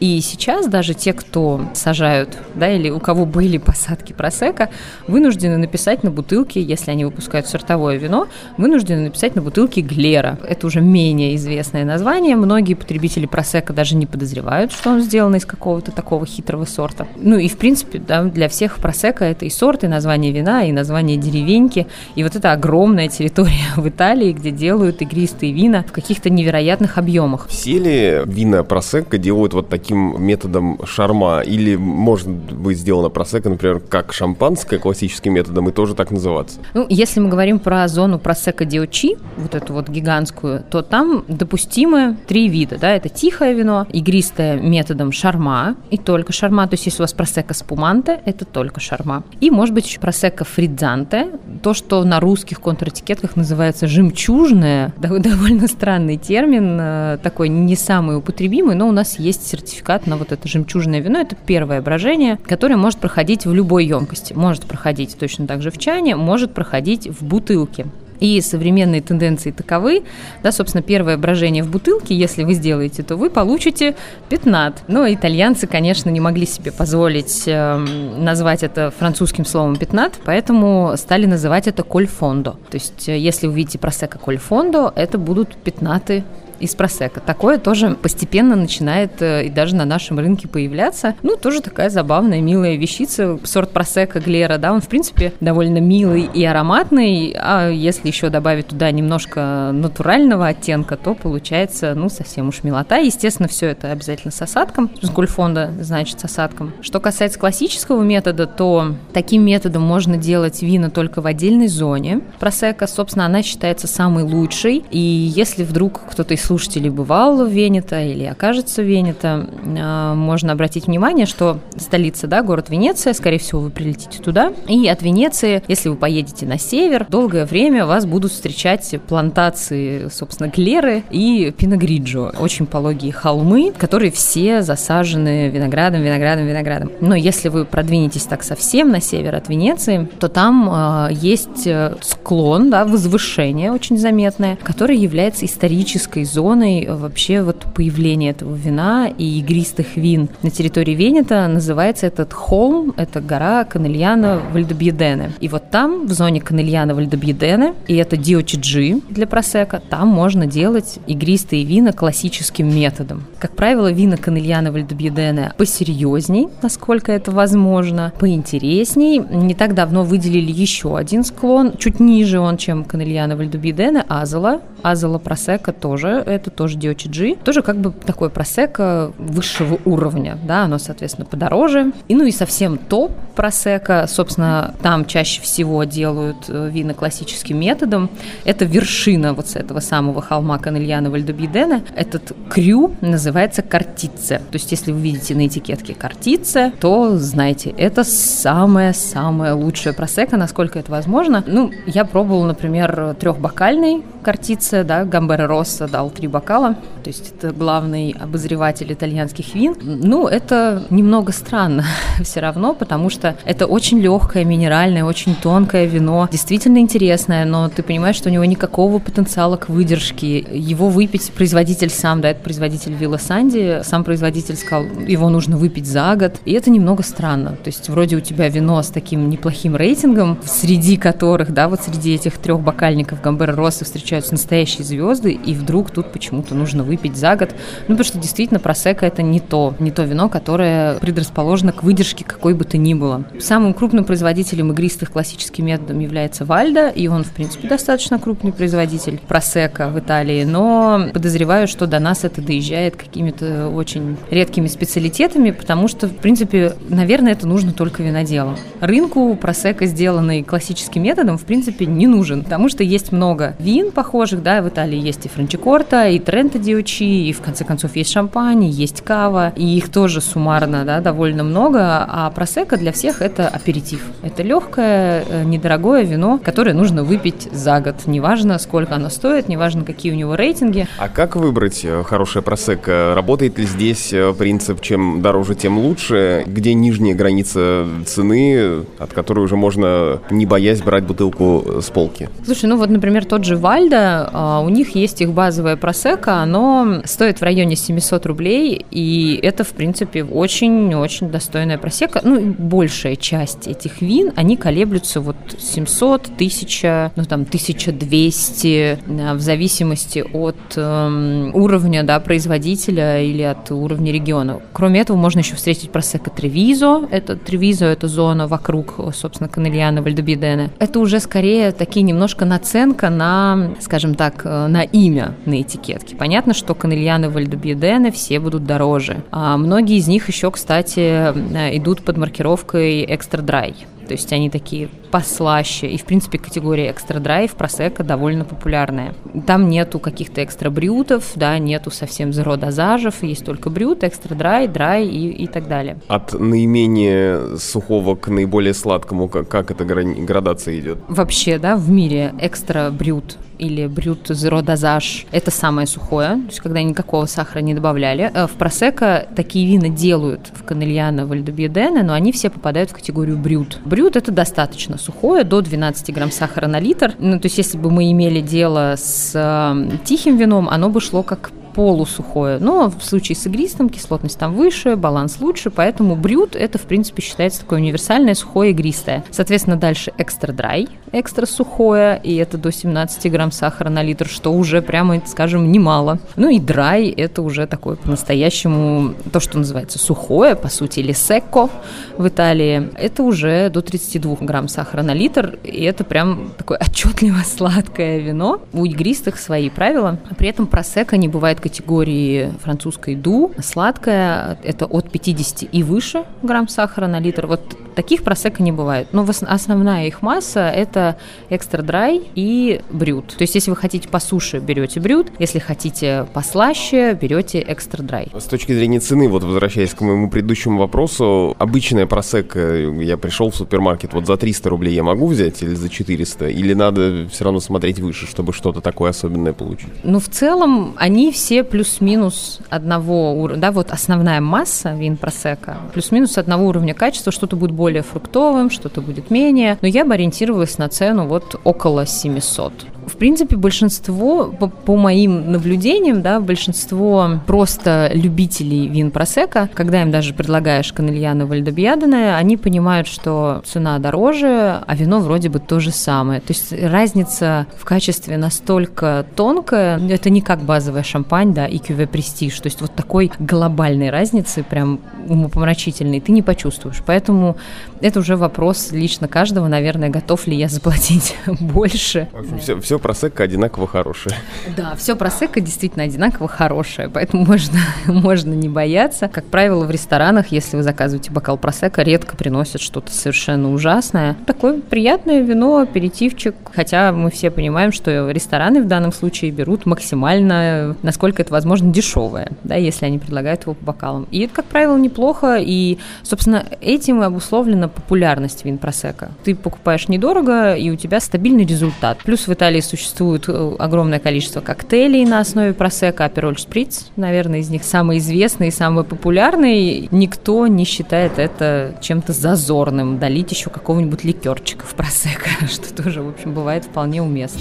И 0.00 0.20
сейчас 0.20 0.66
даже 0.66 0.94
те, 0.94 1.12
кто 1.12 1.60
сажают, 1.74 2.36
да, 2.54 2.70
или 2.70 2.90
у 2.90 3.00
кого 3.00 3.24
были 3.24 3.58
посадки 3.58 4.12
просека, 4.12 4.70
вынуждены 5.06 5.56
написать 5.56 6.02
на 6.02 6.10
бутылке, 6.10 6.60
если 6.60 6.90
они 6.90 7.04
выпускают 7.04 7.46
сортовое 7.46 7.96
вино, 7.96 8.26
вынуждены 8.56 9.02
написать 9.02 9.36
на 9.36 9.42
бутылке 9.42 9.80
Глера. 9.80 10.38
Это 10.46 10.66
уже 10.66 10.80
менее 10.80 11.36
известное 11.36 11.84
название. 11.84 12.36
Многие 12.36 12.74
потребители 12.74 13.26
просека 13.26 13.72
даже 13.72 13.94
не 13.94 14.06
подозревают, 14.06 14.72
что 14.72 14.90
он 14.90 15.00
сделан 15.00 15.36
из 15.36 15.46
какого-то 15.46 15.92
такого 15.92 16.26
хитрого 16.26 16.47
хитрого 16.48 16.64
сорта. 16.64 17.06
Ну 17.16 17.36
и, 17.36 17.48
в 17.48 17.58
принципе, 17.58 17.98
да, 17.98 18.24
для 18.24 18.48
всех 18.48 18.76
просека 18.76 19.24
это 19.24 19.44
и 19.44 19.50
сорт, 19.50 19.84
и 19.84 19.88
название 19.88 20.32
вина, 20.32 20.64
и 20.64 20.72
название 20.72 21.18
деревеньки, 21.18 21.86
и 22.14 22.22
вот 22.22 22.36
эта 22.36 22.52
огромная 22.52 23.08
территория 23.08 23.66
в 23.76 23.86
Италии, 23.86 24.32
где 24.32 24.50
делают 24.50 25.02
игристые 25.02 25.52
вина 25.52 25.84
в 25.86 25.92
каких-то 25.92 26.30
невероятных 26.30 26.96
объемах. 26.96 27.46
Все 27.48 27.78
ли 27.78 28.22
вина 28.24 28.62
просека 28.64 29.18
делают 29.18 29.52
вот 29.52 29.68
таким 29.68 30.22
методом 30.22 30.80
шарма? 30.86 31.40
Или 31.40 31.76
может 31.76 32.28
быть 32.28 32.78
сделано 32.78 33.10
просека, 33.10 33.50
например, 33.50 33.80
как 33.80 34.12
шампанское 34.12 34.78
классическим 34.78 35.34
методом 35.34 35.68
и 35.68 35.72
тоже 35.72 35.94
так 35.94 36.10
называться? 36.10 36.60
Ну, 36.72 36.86
если 36.88 37.20
мы 37.20 37.28
говорим 37.28 37.58
про 37.58 37.86
зону 37.88 38.18
просека 38.18 38.64
диочи, 38.64 39.18
вот 39.36 39.54
эту 39.54 39.74
вот 39.74 39.88
гигантскую, 39.88 40.64
то 40.70 40.82
там 40.82 41.24
допустимы 41.28 42.16
три 42.26 42.48
вида, 42.48 42.78
да, 42.78 42.94
это 42.94 43.08
тихое 43.08 43.52
вино, 43.52 43.86
игристое 43.92 44.56
методом 44.56 45.12
шарма 45.12 45.76
и 45.90 45.98
только 45.98 46.32
шарма, 46.38 46.66
то 46.66 46.74
есть 46.74 46.86
если 46.86 47.02
у 47.02 47.04
вас 47.04 47.12
просека 47.12 47.54
спуманте, 47.54 48.20
это 48.24 48.44
только 48.44 48.80
шарма. 48.80 49.24
И, 49.40 49.50
может 49.50 49.74
быть, 49.74 49.86
еще 49.86 50.00
просека 50.00 50.44
фридзанте, 50.44 51.32
то, 51.62 51.74
что 51.74 52.04
на 52.04 52.20
русских 52.20 52.60
контратикетках 52.60 53.36
называется 53.36 53.86
жемчужное, 53.86 54.92
довольно 54.98 55.66
странный 55.68 56.16
термин, 56.16 56.78
э, 56.80 57.18
такой 57.22 57.48
не 57.48 57.76
самый 57.76 58.16
употребимый, 58.16 58.76
но 58.76 58.88
у 58.88 58.92
нас 58.92 59.18
есть 59.18 59.46
сертификат 59.46 60.06
на 60.06 60.16
вот 60.16 60.32
это 60.32 60.48
жемчужное 60.48 61.00
вино, 61.00 61.20
это 61.20 61.36
первое 61.36 61.82
брожение, 61.82 62.38
которое 62.46 62.76
может 62.76 62.98
проходить 62.98 63.46
в 63.46 63.52
любой 63.52 63.86
емкости, 63.86 64.32
может 64.32 64.64
проходить 64.64 65.16
точно 65.18 65.46
так 65.46 65.62
же 65.62 65.70
в 65.70 65.78
чане, 65.78 66.16
может 66.16 66.54
проходить 66.54 67.08
в 67.08 67.24
бутылке. 67.24 67.86
И 68.20 68.40
современные 68.40 69.00
тенденции 69.00 69.50
таковы, 69.50 70.02
да, 70.42 70.52
собственно, 70.52 70.82
первое 70.82 71.16
брожение 71.16 71.62
в 71.62 71.70
бутылке, 71.70 72.14
если 72.14 72.44
вы 72.44 72.54
сделаете, 72.54 73.02
то 73.02 73.16
вы 73.16 73.30
получите 73.30 73.94
пятнат. 74.28 74.82
Но 74.88 75.06
итальянцы, 75.06 75.66
конечно, 75.66 76.10
не 76.10 76.20
могли 76.20 76.46
себе 76.46 76.72
позволить 76.72 77.44
э, 77.46 77.76
назвать 77.76 78.62
это 78.62 78.92
французским 78.96 79.44
словом 79.44 79.76
пятнат, 79.76 80.14
поэтому 80.24 80.94
стали 80.96 81.26
называть 81.26 81.68
это 81.68 81.82
кольфондо. 81.82 82.52
То 82.70 82.74
есть, 82.74 83.08
э, 83.08 83.18
если 83.18 83.46
вы 83.46 83.54
видите 83.54 83.78
просека 83.78 84.18
кольфондо, 84.18 84.92
это 84.94 85.18
будут 85.18 85.56
пятнаты 85.56 86.24
из 86.60 86.74
просека. 86.74 87.20
Такое 87.20 87.58
тоже 87.58 87.96
постепенно 88.00 88.56
начинает 88.56 89.20
э, 89.22 89.46
и 89.46 89.50
даже 89.50 89.76
на 89.76 89.84
нашем 89.84 90.18
рынке 90.18 90.48
появляться. 90.48 91.14
Ну, 91.22 91.36
тоже 91.36 91.60
такая 91.60 91.90
забавная, 91.90 92.40
милая 92.40 92.76
вещица. 92.76 93.38
Сорт 93.44 93.70
просека 93.70 94.20
Глера, 94.20 94.58
да, 94.58 94.72
он, 94.72 94.80
в 94.80 94.88
принципе, 94.88 95.32
довольно 95.40 95.78
милый 95.78 96.28
и 96.32 96.44
ароматный, 96.44 97.34
а 97.38 97.68
если 97.68 98.08
еще 98.08 98.30
добавить 98.30 98.68
туда 98.68 98.90
немножко 98.90 99.70
натурального 99.72 100.48
оттенка, 100.48 100.96
то 100.96 101.14
получается, 101.14 101.94
ну, 101.94 102.08
совсем 102.08 102.48
уж 102.48 102.62
милота. 102.62 102.96
Естественно, 102.96 103.48
все 103.48 103.66
это 103.66 103.92
обязательно 103.92 104.32
с 104.32 104.40
осадком. 104.42 104.90
С 105.00 105.10
гульфонда, 105.10 105.72
значит, 105.80 106.20
с 106.20 106.24
осадком. 106.24 106.72
Что 106.80 107.00
касается 107.00 107.38
классического 107.38 108.02
метода, 108.02 108.46
то 108.46 108.94
таким 109.12 109.44
методом 109.44 109.82
можно 109.82 110.16
делать 110.16 110.62
вина 110.62 110.90
только 110.90 111.20
в 111.20 111.26
отдельной 111.26 111.68
зоне. 111.68 112.20
Просека, 112.38 112.86
собственно, 112.86 113.26
она 113.26 113.42
считается 113.42 113.86
самой 113.86 114.24
лучшей. 114.24 114.84
И 114.90 114.98
если 114.98 115.64
вдруг 115.64 116.00
кто-то 116.10 116.34
из 116.34 116.47
слушателей 116.48 116.88
бывал 116.88 117.44
в 117.44 117.48
Венето 117.50 118.02
или 118.02 118.24
окажется 118.24 118.80
в 118.80 118.86
Венето, 118.86 119.46
а, 119.78 120.14
можно 120.14 120.52
обратить 120.52 120.86
внимание, 120.86 121.26
что 121.26 121.58
столица, 121.76 122.26
да, 122.26 122.42
город 122.42 122.70
Венеция, 122.70 123.12
скорее 123.12 123.38
всего, 123.38 123.60
вы 123.60 123.70
прилетите 123.70 124.22
туда, 124.22 124.54
и 124.66 124.88
от 124.88 125.02
Венеции, 125.02 125.62
если 125.68 125.90
вы 125.90 125.96
поедете 125.96 126.46
на 126.46 126.58
север, 126.58 127.06
долгое 127.10 127.44
время 127.44 127.84
вас 127.84 128.06
будут 128.06 128.32
встречать 128.32 128.94
плантации, 129.06 130.08
собственно, 130.08 130.48
Глеры 130.48 131.02
и 131.10 131.52
Пиногриджо, 131.56 132.32
очень 132.40 132.64
пологие 132.64 133.12
холмы, 133.12 133.74
которые 133.76 134.10
все 134.10 134.62
засажены 134.62 135.50
виноградом, 135.50 136.00
виноградом, 136.00 136.46
виноградом. 136.46 136.92
Но 137.02 137.14
если 137.14 137.50
вы 137.50 137.66
продвинетесь 137.66 138.24
так 138.24 138.42
совсем 138.42 138.90
на 138.90 139.02
север 139.02 139.34
от 139.34 139.50
Венеции, 139.50 140.08
то 140.18 140.28
там 140.28 140.70
э, 140.72 141.08
есть 141.12 141.68
склон, 142.00 142.70
да, 142.70 142.86
возвышение 142.86 143.70
очень 143.70 143.98
заметное, 143.98 144.56
которое 144.62 144.96
является 144.96 145.44
исторической 145.44 146.24
зоной 146.24 146.37
зоной 146.38 146.86
вообще 146.88 147.42
вот 147.42 147.66
появления 147.74 148.30
этого 148.30 148.54
вина 148.54 149.08
и 149.08 149.40
игристых 149.40 149.96
вин 149.96 150.28
на 150.44 150.50
территории 150.50 150.94
Венета 150.94 151.48
называется 151.48 152.06
этот 152.06 152.32
холм, 152.32 152.94
это 152.96 153.20
гора 153.20 153.64
Канельяна 153.64 154.40
Вальдобьедене. 154.52 155.32
И 155.40 155.48
вот 155.48 155.70
там, 155.72 156.06
в 156.06 156.12
зоне 156.12 156.40
Канельяна 156.40 156.94
Вальдобьедене, 156.94 157.74
и 157.88 157.96
это 157.96 158.16
диочиджи 158.16 159.00
для 159.10 159.26
просека, 159.26 159.82
там 159.90 160.06
можно 160.06 160.46
делать 160.46 161.00
игристые 161.08 161.64
вина 161.64 161.92
классическим 161.92 162.72
методом. 162.72 163.24
Как 163.40 163.56
правило, 163.56 163.90
вина 163.90 164.16
Канельяна 164.16 164.70
Вальдобьедене 164.70 165.54
посерьезней, 165.58 166.46
насколько 166.62 167.10
это 167.10 167.32
возможно, 167.32 168.12
поинтересней. 168.20 169.18
Не 169.18 169.54
так 169.54 169.74
давно 169.74 170.04
выделили 170.04 170.52
еще 170.52 170.96
один 170.96 171.24
склон, 171.24 171.76
чуть 171.78 171.98
ниже 171.98 172.38
он, 172.38 172.58
чем 172.58 172.84
Канельяна 172.84 173.36
Вальдобьедене, 173.36 174.04
Азела. 174.08 174.60
Азела 174.82 175.18
просека 175.18 175.72
тоже 175.72 176.22
это 176.28 176.50
тоже 176.50 176.78
DOCG, 176.78 177.42
тоже 177.42 177.62
как 177.62 177.76
бы 177.76 177.92
такое 177.92 178.28
просека 178.28 179.12
высшего 179.18 179.78
уровня, 179.84 180.38
да, 180.46 180.64
оно, 180.64 180.78
соответственно, 180.78 181.26
подороже. 181.26 181.92
И 182.08 182.14
ну 182.14 182.24
и 182.24 182.30
совсем 182.30 182.78
топ 182.78 183.12
просека. 183.38 184.06
Собственно, 184.08 184.74
там 184.82 185.06
чаще 185.06 185.40
всего 185.40 185.84
делают 185.84 186.46
э, 186.48 186.70
вина 186.72 186.92
классическим 186.92 187.60
методом. 187.60 188.10
Это 188.44 188.64
вершина 188.64 189.32
вот 189.32 189.46
с 189.46 189.54
этого 189.54 189.78
самого 189.78 190.20
холма 190.20 190.58
Канельяна 190.58 191.08
Вальдобьедена. 191.08 191.82
Этот 191.94 192.32
крю 192.50 192.96
называется 193.00 193.62
картице. 193.62 194.38
То 194.50 194.54
есть, 194.54 194.72
если 194.72 194.90
вы 194.90 195.00
видите 195.00 195.36
на 195.36 195.46
этикетке 195.46 195.94
картице, 195.94 196.72
то 196.80 197.16
знаете, 197.16 197.70
это 197.78 198.02
самая-самая 198.02 199.54
лучшая 199.54 199.94
просека, 199.94 200.36
насколько 200.36 200.80
это 200.80 200.90
возможно. 200.90 201.44
Ну, 201.46 201.70
я 201.86 202.04
пробовала, 202.04 202.44
например, 202.44 203.14
трехбокальный 203.20 204.02
картице, 204.28 204.84
да, 204.84 205.04
Гамбера 205.04 205.46
Росса 205.46 205.88
дал 205.88 206.10
три 206.10 206.28
бокала, 206.28 206.74
то 206.74 207.08
есть 207.08 207.32
это 207.34 207.52
главный 207.52 208.14
обозреватель 208.20 208.92
итальянских 208.92 209.54
вин. 209.54 209.74
Ну, 209.82 210.26
это 210.26 210.84
немного 210.90 211.32
странно 211.32 211.84
все 212.22 212.40
равно, 212.40 212.74
потому 212.74 213.10
что 213.10 213.27
это 213.44 213.66
очень 213.66 213.98
легкое, 214.00 214.44
минеральное, 214.44 215.04
очень 215.04 215.34
тонкое 215.34 215.86
вино, 215.86 216.28
действительно 216.30 216.78
интересное, 216.78 217.44
но 217.44 217.68
ты 217.68 217.82
понимаешь, 217.82 218.16
что 218.16 218.28
у 218.28 218.32
него 218.32 218.44
никакого 218.44 218.98
потенциала 218.98 219.56
к 219.56 219.68
выдержке. 219.68 220.38
Его 220.38 220.88
выпить 220.88 221.30
производитель 221.32 221.90
сам, 221.90 222.20
да, 222.20 222.30
это 222.30 222.42
производитель 222.42 222.94
Вилла 222.94 223.18
Санди, 223.18 223.80
сам 223.84 224.04
производитель 224.04 224.56
сказал, 224.56 224.86
его 225.06 225.28
нужно 225.28 225.56
выпить 225.56 225.86
за 225.86 226.14
год, 226.16 226.40
и 226.44 226.52
это 226.52 226.70
немного 226.70 227.02
странно. 227.02 227.50
То 227.50 227.68
есть 227.68 227.88
вроде 227.88 228.16
у 228.16 228.20
тебя 228.20 228.48
вино 228.48 228.82
с 228.82 228.88
таким 228.88 229.28
неплохим 229.28 229.76
рейтингом, 229.76 230.38
среди 230.44 230.96
которых, 230.96 231.52
да, 231.52 231.68
вот 231.68 231.80
среди 231.82 232.14
этих 232.14 232.38
трех 232.38 232.60
бокальников 232.60 233.20
Гамбера 233.20 233.54
Росса 233.54 233.84
встречаются 233.84 234.32
настоящие 234.32 234.84
звезды, 234.84 235.32
и 235.32 235.54
вдруг 235.54 235.90
тут 235.90 236.12
почему-то 236.12 236.54
нужно 236.54 236.82
выпить 236.82 237.16
за 237.16 237.36
год. 237.36 237.50
Ну, 237.88 237.94
потому 237.94 238.04
что 238.04 238.18
действительно 238.18 238.60
просека 238.60 239.06
это 239.06 239.22
не 239.22 239.40
то, 239.40 239.74
не 239.78 239.90
то 239.90 240.04
вино, 240.04 240.28
которое 240.28 240.98
предрасположено 240.98 241.72
к 241.72 241.82
выдержке 241.82 242.24
какой 242.24 242.54
бы 242.54 242.64
то 242.64 242.78
ни 242.78 242.94
было. 242.94 243.17
Самым 243.40 243.74
крупным 243.74 244.04
производителем 244.04 244.72
игристых 244.72 245.12
классическим 245.12 245.66
методом 245.66 245.98
является 245.98 246.44
Вальда, 246.44 246.88
и 246.88 247.08
он, 247.08 247.24
в 247.24 247.30
принципе, 247.30 247.68
достаточно 247.68 248.18
крупный 248.18 248.52
производитель 248.52 249.20
просека 249.26 249.88
в 249.88 249.98
Италии, 249.98 250.44
но 250.44 251.08
подозреваю, 251.12 251.68
что 251.68 251.86
до 251.86 251.98
нас 251.98 252.24
это 252.24 252.42
доезжает 252.42 252.96
какими-то 252.96 253.68
очень 253.68 254.16
редкими 254.30 254.66
специалитетами, 254.66 255.50
потому 255.50 255.88
что, 255.88 256.08
в 256.08 256.16
принципе, 256.16 256.74
наверное, 256.88 257.32
это 257.32 257.46
нужно 257.46 257.72
только 257.72 258.02
виноделам. 258.02 258.56
Рынку 258.80 259.34
просека, 259.36 259.86
сделанный 259.86 260.42
классическим 260.42 261.02
методом, 261.02 261.38
в 261.38 261.44
принципе, 261.44 261.86
не 261.86 262.06
нужен, 262.06 262.44
потому 262.44 262.68
что 262.68 262.82
есть 262.82 263.12
много 263.12 263.56
вин 263.58 263.90
похожих, 263.90 264.42
да, 264.42 264.62
в 264.62 264.68
Италии 264.68 264.98
есть 264.98 265.26
и 265.26 265.28
франчикорта, 265.28 266.08
и 266.08 266.18
трента 266.18 266.58
диучи, 266.58 267.28
и 267.28 267.32
в 267.32 267.40
конце 267.40 267.64
концов 267.64 267.96
есть 267.96 268.10
шампань, 268.10 268.64
есть 268.64 269.02
кава, 269.02 269.52
и 269.56 269.76
их 269.76 269.90
тоже 269.90 270.20
суммарно, 270.20 270.84
да, 270.84 271.00
довольно 271.00 271.44
много, 271.44 272.04
а 272.08 272.30
просека 272.30 272.76
для 272.76 272.92
всех 272.92 273.07
это 273.20 273.48
аперитив. 273.48 274.02
Это 274.22 274.42
легкое, 274.42 275.24
э, 275.28 275.44
недорогое 275.44 276.04
вино, 276.04 276.40
которое 276.42 276.74
нужно 276.74 277.04
выпить 277.04 277.48
за 277.52 277.80
год, 277.80 278.06
неважно, 278.06 278.58
сколько 278.58 278.94
оно 278.94 279.10
стоит, 279.10 279.48
неважно, 279.48 279.84
какие 279.84 280.12
у 280.12 280.14
него 280.14 280.34
рейтинги. 280.34 280.86
А 280.98 281.08
как 281.08 281.36
выбрать 281.36 281.84
э, 281.84 282.02
хорошее 282.04 282.42
просека? 282.42 283.12
Работает 283.14 283.58
ли 283.58 283.66
здесь 283.66 284.12
э, 284.12 284.32
принцип 284.32 284.80
«чем 284.80 285.22
дороже, 285.22 285.54
тем 285.54 285.78
лучше»? 285.78 286.44
Где 286.46 286.74
нижняя 286.74 287.14
граница 287.14 287.86
цены, 288.06 288.84
от 288.98 289.12
которой 289.12 289.40
уже 289.40 289.56
можно, 289.56 290.20
не 290.30 290.46
боясь, 290.46 290.82
брать 290.82 291.04
бутылку 291.04 291.80
с 291.82 291.90
полки? 291.90 292.28
Слушай, 292.44 292.66
ну 292.66 292.76
вот, 292.76 292.90
например, 292.90 293.24
тот 293.24 293.44
же 293.44 293.56
Вальда, 293.56 294.60
у 294.64 294.68
них 294.68 294.94
есть 294.94 295.20
их 295.20 295.32
базовое 295.32 295.76
просека, 295.76 296.36
оно 296.36 297.02
стоит 297.04 297.38
в 297.38 297.42
районе 297.42 297.76
700 297.76 298.26
рублей, 298.26 298.84
и 298.90 299.38
это, 299.42 299.64
в 299.64 299.70
принципе, 299.70 300.24
очень-очень 300.24 301.30
достойная 301.30 301.78
просека. 301.78 302.20
Ну, 302.24 302.54
большая 302.88 303.16
часть 303.16 303.66
этих 303.68 304.00
вин, 304.00 304.32
они 304.34 304.56
колеблются 304.56 305.20
вот 305.20 305.36
700, 305.58 306.30
1000, 306.36 307.12
ну 307.16 307.24
там 307.26 307.42
1200, 307.42 308.98
в 309.34 309.40
зависимости 309.40 310.24
от 310.32 310.56
э, 310.74 311.50
уровня, 311.52 312.02
да, 312.02 312.18
производителя 312.18 313.22
или 313.22 313.42
от 313.42 313.70
уровня 313.70 314.10
региона. 314.10 314.60
Кроме 314.72 315.00
этого, 315.00 315.18
можно 315.18 315.40
еще 315.40 315.54
встретить 315.54 315.90
просека 315.90 316.30
Тревизо. 316.30 317.06
Это 317.10 317.36
Тревизо, 317.36 317.84
это 317.84 318.08
зона 318.08 318.46
вокруг, 318.46 318.94
собственно, 319.14 319.50
Канельяна, 319.50 320.00
Вальдобидена. 320.00 320.70
Это 320.78 320.98
уже 321.00 321.20
скорее 321.20 321.72
такие 321.72 322.02
немножко 322.02 322.46
наценка 322.46 323.10
на, 323.10 323.74
скажем 323.80 324.14
так, 324.14 324.46
э, 324.46 324.66
на 324.66 324.82
имя 324.82 325.34
на 325.44 325.60
этикетке. 325.60 326.16
Понятно, 326.16 326.54
что 326.54 326.74
Канельяны, 326.74 327.28
Вальдобидены 327.28 328.10
все 328.12 328.40
будут 328.40 328.64
дороже. 328.64 329.18
А 329.30 329.58
многие 329.58 329.98
из 329.98 330.08
них 330.08 330.28
еще, 330.28 330.50
кстати, 330.50 331.00
э, 331.00 331.76
идут 331.76 332.00
под 332.00 332.16
маркировкой 332.16 332.77
экстра 332.78 333.42
драй. 333.42 333.74
То 334.08 334.14
есть 334.14 334.32
они 334.32 334.48
такие 334.48 334.88
послаще. 335.10 335.86
И, 335.88 335.98
в 335.98 336.04
принципе, 336.04 336.38
категория 336.38 336.90
экстра 336.90 337.20
драйв 337.20 337.52
просека 337.52 338.02
довольно 338.02 338.44
популярная. 338.44 339.14
Там 339.46 339.68
нету 339.68 339.98
каких-то 339.98 340.42
экстра 340.42 340.70
брютов, 340.70 341.32
да, 341.34 341.58
нету 341.58 341.90
совсем 341.90 342.32
зеро 342.32 342.56
дозажев, 342.56 343.22
есть 343.22 343.44
только 343.44 343.68
брют, 343.68 344.04
экстра 344.04 344.34
драй, 344.34 344.66
драй 344.66 345.06
и, 345.06 345.28
и 345.28 345.46
так 345.46 345.68
далее. 345.68 345.98
От 346.08 346.32
наименее 346.32 347.58
сухого 347.58 348.16
к 348.16 348.28
наиболее 348.28 348.72
сладкому, 348.72 349.28
как, 349.28 349.48
как 349.48 349.70
эта 349.70 349.84
градация 349.84 350.78
идет? 350.78 350.98
Вообще, 351.08 351.58
да, 351.58 351.76
в 351.76 351.90
мире 351.90 352.34
экстра 352.40 352.90
брют 352.90 353.36
или 353.58 353.86
брют 353.86 354.30
zero 354.30 354.62
дозаж. 354.62 355.26
Это 355.30 355.50
самое 355.50 355.86
сухое, 355.86 356.28
то 356.28 356.46
есть 356.48 356.60
когда 356.60 356.82
никакого 356.82 357.26
сахара 357.26 357.60
не 357.60 357.74
добавляли. 357.74 358.30
Э, 358.32 358.46
в 358.46 358.52
просека 358.52 359.26
такие 359.34 359.66
вина 359.66 359.88
делают 359.88 360.50
в 360.54 360.62
Канельяно, 360.64 361.26
Вальдобьедене, 361.26 362.02
но 362.02 362.12
они 362.12 362.32
все 362.32 362.50
попадают 362.50 362.90
в 362.90 362.94
категорию 362.94 363.36
брют. 363.38 363.78
Брют 363.84 364.16
это 364.16 364.32
достаточно 364.32 364.98
сухое, 364.98 365.44
до 365.44 365.60
12 365.60 366.14
грамм 366.14 366.30
сахара 366.30 366.66
на 366.66 366.80
литр. 366.80 367.14
Ну, 367.18 367.38
то 367.38 367.46
есть 367.46 367.58
если 367.58 367.78
бы 367.78 367.90
мы 367.90 368.10
имели 368.10 368.40
дело 368.40 368.94
с 368.96 369.32
э, 369.34 369.98
тихим 370.04 370.36
вином, 370.36 370.68
оно 370.68 370.88
бы 370.88 371.00
шло 371.00 371.22
как 371.22 371.50
полусухое. 371.78 372.58
Но 372.58 372.90
в 372.90 373.04
случае 373.04 373.36
с 373.36 373.46
игристым 373.46 373.88
кислотность 373.88 374.36
там 374.36 374.52
выше, 374.56 374.96
баланс 374.96 375.38
лучше, 375.38 375.70
поэтому 375.70 376.16
брют 376.16 376.56
это, 376.56 376.76
в 376.76 376.82
принципе, 376.82 377.22
считается 377.22 377.60
такое 377.60 377.78
универсальное 377.78 378.34
сухое 378.34 378.72
игристое. 378.72 379.22
Соответственно, 379.30 379.76
дальше 379.76 380.12
экстра 380.18 380.52
драй, 380.52 380.88
экстра 381.12 381.46
сухое, 381.46 382.20
и 382.24 382.34
это 382.34 382.58
до 382.58 382.72
17 382.72 383.30
грамм 383.30 383.52
сахара 383.52 383.90
на 383.90 384.02
литр, 384.02 384.26
что 384.26 384.52
уже 384.52 384.82
прямо, 384.82 385.22
скажем, 385.24 385.70
немало. 385.70 386.18
Ну 386.34 386.48
и 386.48 386.58
драй 386.58 387.10
это 387.10 387.42
уже 387.42 387.68
такое 387.68 387.94
по-настоящему, 387.94 389.14
то, 389.32 389.38
что 389.38 389.56
называется 389.58 390.00
сухое, 390.00 390.56
по 390.56 390.68
сути, 390.68 390.98
или 390.98 391.12
секко 391.12 391.70
в 392.16 392.26
Италии, 392.26 392.90
это 392.98 393.22
уже 393.22 393.70
до 393.70 393.82
32 393.82 394.38
грамм 394.40 394.66
сахара 394.66 395.02
на 395.02 395.14
литр, 395.14 395.60
и 395.62 395.84
это 395.84 396.02
прям 396.02 396.50
такое 396.58 396.78
отчетливо 396.78 397.38
сладкое 397.46 398.18
вино. 398.18 398.62
У 398.72 398.84
игристых 398.84 399.38
свои 399.38 399.70
правила, 399.70 400.18
при 400.36 400.48
этом 400.48 400.66
просека 400.66 401.16
не 401.16 401.28
бывает 401.28 401.60
категории 401.68 402.50
французской 402.62 403.14
ду. 403.14 403.52
Сладкая– 403.62 404.58
это 404.64 404.86
от 404.86 405.10
50 405.10 405.68
и 405.70 405.82
выше 405.82 406.24
грамм 406.42 406.66
сахара 406.66 407.06
на 407.06 407.20
литр. 407.20 407.46
Вот 407.46 407.60
таких 407.94 408.22
просека 408.22 408.62
не 408.62 408.72
бывает. 408.72 409.08
Но 409.12 409.26
основная 409.46 410.06
их 410.06 410.22
масса– 410.22 410.70
это 410.74 411.18
экстра 411.50 411.82
драй 411.82 412.22
и 412.34 412.80
брют. 412.90 413.34
То 413.36 413.42
есть, 413.42 413.54
если 413.54 413.70
вы 413.70 413.76
хотите 413.76 414.08
по 414.08 414.18
суше, 414.18 414.60
берете 414.60 415.00
брют. 415.00 415.30
Если 415.38 415.58
хотите 415.58 416.26
послаще, 416.32 417.12
берете 417.12 417.62
экстра 417.66 418.02
драй. 418.02 418.28
С 418.34 418.44
точки 418.44 418.72
зрения 418.72 419.00
цены, 419.00 419.28
вот 419.28 419.42
возвращаясь 419.42 419.92
к 419.92 420.00
моему 420.00 420.30
предыдущему 420.30 420.78
вопросу, 420.78 421.54
обычная 421.58 422.06
просека, 422.06 422.60
я 423.00 423.16
пришел 423.16 423.50
в 423.50 423.56
супермаркет, 423.56 424.14
вот 424.14 424.26
за 424.26 424.36
300 424.36 424.70
рублей 424.70 424.94
я 424.94 425.02
могу 425.02 425.26
взять 425.26 425.62
или 425.62 425.74
за 425.74 425.88
400? 425.88 426.48
Или 426.48 426.72
надо 426.72 427.28
все 427.30 427.44
равно 427.44 427.60
смотреть 427.60 427.98
выше, 427.98 428.26
чтобы 428.26 428.52
что-то 428.52 428.80
такое 428.80 429.10
особенное 429.10 429.52
получить? 429.52 429.88
Ну, 430.04 430.20
в 430.20 430.28
целом, 430.28 430.94
они 430.96 431.32
все 431.32 431.47
плюс-минус 431.64 432.60
одного 432.68 433.32
уровня, 433.32 433.60
да, 433.60 433.72
вот 433.72 433.90
основная 433.90 434.40
масса 434.40 434.92
вин 434.92 435.16
просека, 435.16 435.76
плюс-минус 435.92 436.38
одного 436.38 436.66
уровня 436.66 436.94
качества, 436.94 437.32
что-то 437.32 437.56
будет 437.56 437.72
более 437.72 438.02
фруктовым, 438.02 438.70
что-то 438.70 439.00
будет 439.00 439.30
менее, 439.30 439.78
но 439.80 439.88
я 439.88 440.04
бы 440.04 440.14
ориентировалась 440.14 440.78
на 440.78 440.88
цену 440.88 441.26
вот 441.26 441.60
около 441.64 442.06
700. 442.06 442.97
В 443.08 443.16
принципе, 443.16 443.56
большинство, 443.56 444.44
по, 444.46 444.68
по 444.68 444.96
моим 444.96 445.50
наблюдениям, 445.50 446.22
да, 446.22 446.40
большинство 446.40 447.40
просто 447.46 448.10
любителей 448.12 448.88
вин 448.88 449.10
просека, 449.10 449.68
когда 449.74 450.02
им 450.02 450.10
даже 450.10 450.34
предлагаешь 450.34 450.92
канельяно 450.92 451.46
вальдобьядене, 451.46 452.36
они 452.36 452.56
понимают, 452.56 453.06
что 453.06 453.62
цена 453.64 453.98
дороже, 453.98 454.82
а 454.86 454.94
вино 454.94 455.20
вроде 455.20 455.48
бы 455.48 455.58
то 455.58 455.80
же 455.80 455.90
самое. 455.90 456.40
То 456.40 456.52
есть 456.52 456.72
разница 456.72 457.66
в 457.76 457.84
качестве 457.84 458.36
настолько 458.36 459.26
тонкая, 459.34 460.00
это 460.08 460.30
не 460.30 460.40
как 460.40 460.62
базовая 460.62 461.02
шампань, 461.02 461.54
да, 461.54 461.66
и 461.66 461.78
кюве 461.78 462.06
престиж. 462.06 462.58
То 462.60 462.66
есть 462.66 462.80
вот 462.80 462.94
такой 462.94 463.32
глобальной 463.38 464.10
разницы, 464.10 464.62
прям 464.62 465.00
умопомрачительной, 465.28 466.20
ты 466.20 466.32
не 466.32 466.42
почувствуешь. 466.42 467.02
Поэтому 467.06 467.56
это 468.00 468.20
уже 468.20 468.36
вопрос 468.36 468.92
лично 468.92 469.28
каждого, 469.28 469.68
наверное, 469.68 470.08
готов 470.08 470.46
ли 470.46 470.56
я 470.56 470.68
заплатить 470.68 471.36
больше. 471.60 472.28
Все, 472.60 472.80
все 472.80 472.97
все 472.98 473.42
одинаково 473.42 473.86
хорошее. 473.86 474.36
Да, 474.76 474.94
все 474.96 475.16
просекко 475.16 475.60
действительно 475.60 476.04
одинаково 476.04 476.48
хорошее, 476.48 477.08
поэтому 477.08 477.44
можно, 477.44 477.78
можно 478.06 478.52
не 478.52 478.68
бояться. 478.68 479.28
Как 479.28 479.44
правило, 479.44 479.84
в 479.84 479.90
ресторанах, 479.90 480.48
если 480.48 480.76
вы 480.76 480.82
заказываете 480.82 481.30
бокал 481.30 481.58
просекко, 481.58 482.02
редко 482.02 482.36
приносят 482.36 482.80
что-то 482.80 483.12
совершенно 483.12 483.72
ужасное. 483.72 484.36
Такое 484.46 484.80
приятное 484.80 485.42
вино, 485.42 485.78
аперитивчик, 485.78 486.54
хотя 486.74 487.12
мы 487.12 487.30
все 487.30 487.50
понимаем, 487.50 487.92
что 487.92 488.30
рестораны 488.30 488.82
в 488.82 488.86
данном 488.86 489.12
случае 489.12 489.50
берут 489.50 489.86
максимально, 489.86 490.96
насколько 491.02 491.42
это 491.42 491.52
возможно, 491.52 491.92
дешевое, 491.92 492.50
да, 492.64 492.74
если 492.76 493.06
они 493.06 493.18
предлагают 493.18 493.62
его 493.62 493.74
по 493.74 493.86
бокалам. 493.86 494.26
И 494.30 494.40
это, 494.40 494.54
как 494.54 494.64
правило, 494.66 494.96
неплохо, 494.96 495.56
и, 495.60 495.98
собственно, 496.22 496.64
этим 496.80 497.22
и 497.22 497.24
обусловлена 497.24 497.88
популярность 497.88 498.64
вин 498.64 498.78
просека. 498.78 499.30
Ты 499.44 499.54
покупаешь 499.54 500.08
недорого, 500.08 500.74
и 500.74 500.90
у 500.90 500.96
тебя 500.96 501.20
стабильный 501.20 501.64
результат. 501.64 502.18
Плюс 502.24 502.46
в 502.46 502.52
Италии 502.52 502.80
существует 502.88 503.44
э, 503.48 503.76
огромное 503.78 504.18
количество 504.18 504.60
коктейлей 504.60 505.24
на 505.24 505.40
основе 505.40 505.72
просека, 505.72 506.24
апероль 506.24 506.58
шприц, 506.58 507.10
наверное, 507.16 507.60
из 507.60 507.68
них 507.68 507.84
самый 507.84 508.18
известный 508.18 508.68
и 508.68 508.70
самый 508.70 509.04
популярный. 509.04 510.08
Никто 510.10 510.66
не 510.66 510.84
считает 510.84 511.38
это 511.38 511.96
чем-то 512.00 512.32
зазорным, 512.32 513.18
долить 513.18 513.52
еще 513.52 513.70
какого-нибудь 513.70 514.24
ликерчика 514.24 514.84
в 514.86 514.94
просека, 514.94 515.50
что 515.68 515.94
тоже, 515.94 516.22
в 516.22 516.28
общем, 516.28 516.54
бывает 516.54 516.84
вполне 516.84 517.22
уместно. 517.22 517.60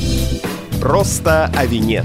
Просто 0.82 1.52
о 1.56 1.66
вине. 1.66 2.04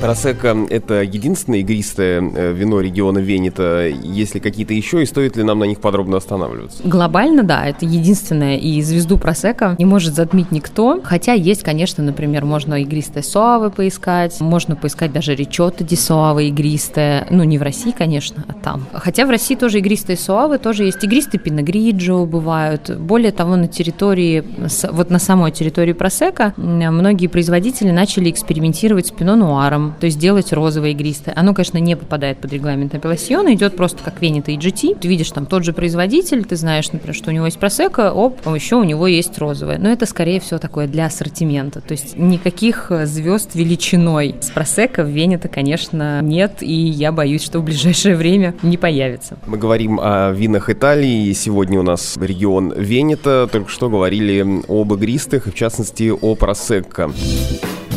Просека– 0.00 0.56
это 0.70 1.02
единственное 1.02 1.60
игристое 1.60 2.20
э, 2.20 2.52
вино 2.52 2.80
региона 2.80 3.18
Венета. 3.18 3.88
Есть 3.88 4.34
ли 4.34 4.40
какие-то 4.40 4.74
еще, 4.74 5.02
и 5.02 5.06
стоит 5.06 5.36
ли 5.36 5.42
нам 5.42 5.58
на 5.58 5.64
них 5.64 5.80
подробно 5.80 6.18
останавливаться? 6.18 6.82
Глобально, 6.84 7.42
да, 7.42 7.66
это 7.66 7.86
единственное, 7.86 8.56
и 8.56 8.80
звезду 8.82 9.18
Просека 9.18 9.74
не 9.78 9.84
может 9.84 10.14
затмить 10.14 10.52
никто. 10.52 11.00
Хотя 11.02 11.32
есть, 11.32 11.62
конечно, 11.62 12.04
например, 12.04 12.44
можно 12.44 12.74
игристое 12.82 13.22
Суавы 13.22 13.70
поискать, 13.70 14.40
можно 14.40 14.76
поискать 14.76 15.12
даже 15.12 15.34
речота 15.34 15.82
ди 15.82 15.96
Суавы 15.96 16.48
игристое. 16.48 17.26
Ну, 17.30 17.42
не 17.44 17.58
в 17.58 17.62
России, 17.62 17.92
конечно, 17.96 18.44
а 18.46 18.52
там. 18.52 18.86
Хотя 18.92 19.26
в 19.26 19.30
России 19.30 19.54
тоже 19.54 19.78
игристые 19.78 20.16
Суавы, 20.16 20.58
тоже 20.58 20.84
есть 20.84 21.02
игристые 21.02 21.40
Пиногриджо 21.40 22.24
бывают. 22.26 22.90
Более 22.96 23.32
того, 23.32 23.56
на 23.56 23.66
территории, 23.66 24.44
вот 24.92 25.10
на 25.10 25.18
самой 25.18 25.50
территории 25.52 25.94
Просека 25.94 26.52
многие 26.56 27.26
производители 27.26 27.90
начали 27.90 28.30
экспериментировать 28.30 29.06
с 29.06 29.10
Пино 29.10 29.36
Нуаром, 29.36 29.85
то 29.98 30.06
есть 30.06 30.18
делать 30.18 30.52
розовое 30.52 30.90
игристое. 30.90 31.34
Оно, 31.36 31.54
конечно, 31.54 31.78
не 31.78 31.96
попадает 31.96 32.38
под 32.38 32.52
регламент 32.52 32.94
апелласьона, 32.94 33.54
идет 33.54 33.76
просто 33.76 34.02
как 34.02 34.20
Венета 34.20 34.50
и 34.50 34.56
GT. 34.56 34.98
Ты 35.00 35.08
видишь 35.08 35.30
там 35.30 35.46
тот 35.46 35.64
же 35.64 35.72
производитель, 35.72 36.44
ты 36.44 36.56
знаешь, 36.56 36.90
например, 36.92 37.14
что 37.14 37.30
у 37.30 37.32
него 37.32 37.46
есть 37.46 37.58
просека, 37.58 38.12
оп, 38.12 38.40
а 38.44 38.54
еще 38.54 38.76
у 38.76 38.84
него 38.84 39.06
есть 39.06 39.38
розовое. 39.38 39.78
Но 39.78 39.88
это, 39.90 40.06
скорее 40.06 40.40
всего, 40.40 40.58
такое 40.58 40.86
для 40.86 41.06
ассортимента. 41.06 41.80
То 41.80 41.92
есть 41.92 42.16
никаких 42.16 42.90
э, 42.90 43.06
звезд 43.06 43.54
величиной 43.54 44.36
с 44.40 44.50
просека 44.50 45.02
в 45.02 45.08
Венета, 45.08 45.48
конечно, 45.48 46.20
нет, 46.22 46.58
и 46.60 46.72
я 46.72 47.12
боюсь, 47.12 47.44
что 47.44 47.60
в 47.60 47.64
ближайшее 47.64 48.16
время 48.16 48.54
не 48.62 48.76
появится. 48.76 49.38
Мы 49.46 49.58
говорим 49.58 50.00
о 50.00 50.32
винах 50.32 50.70
Италии, 50.70 51.28
и 51.28 51.34
сегодня 51.34 51.80
у 51.80 51.82
нас 51.82 52.16
регион 52.20 52.72
Венета. 52.72 53.48
Только 53.50 53.70
что 53.70 53.88
говорили 53.88 54.44
об 54.68 54.92
игристых, 54.94 55.46
и 55.46 55.50
в 55.50 55.54
частности 55.54 56.10
о 56.10 56.34
просекко. 56.34 57.10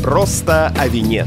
Просто 0.04 0.74
о 0.78 0.88
вине. 0.88 1.26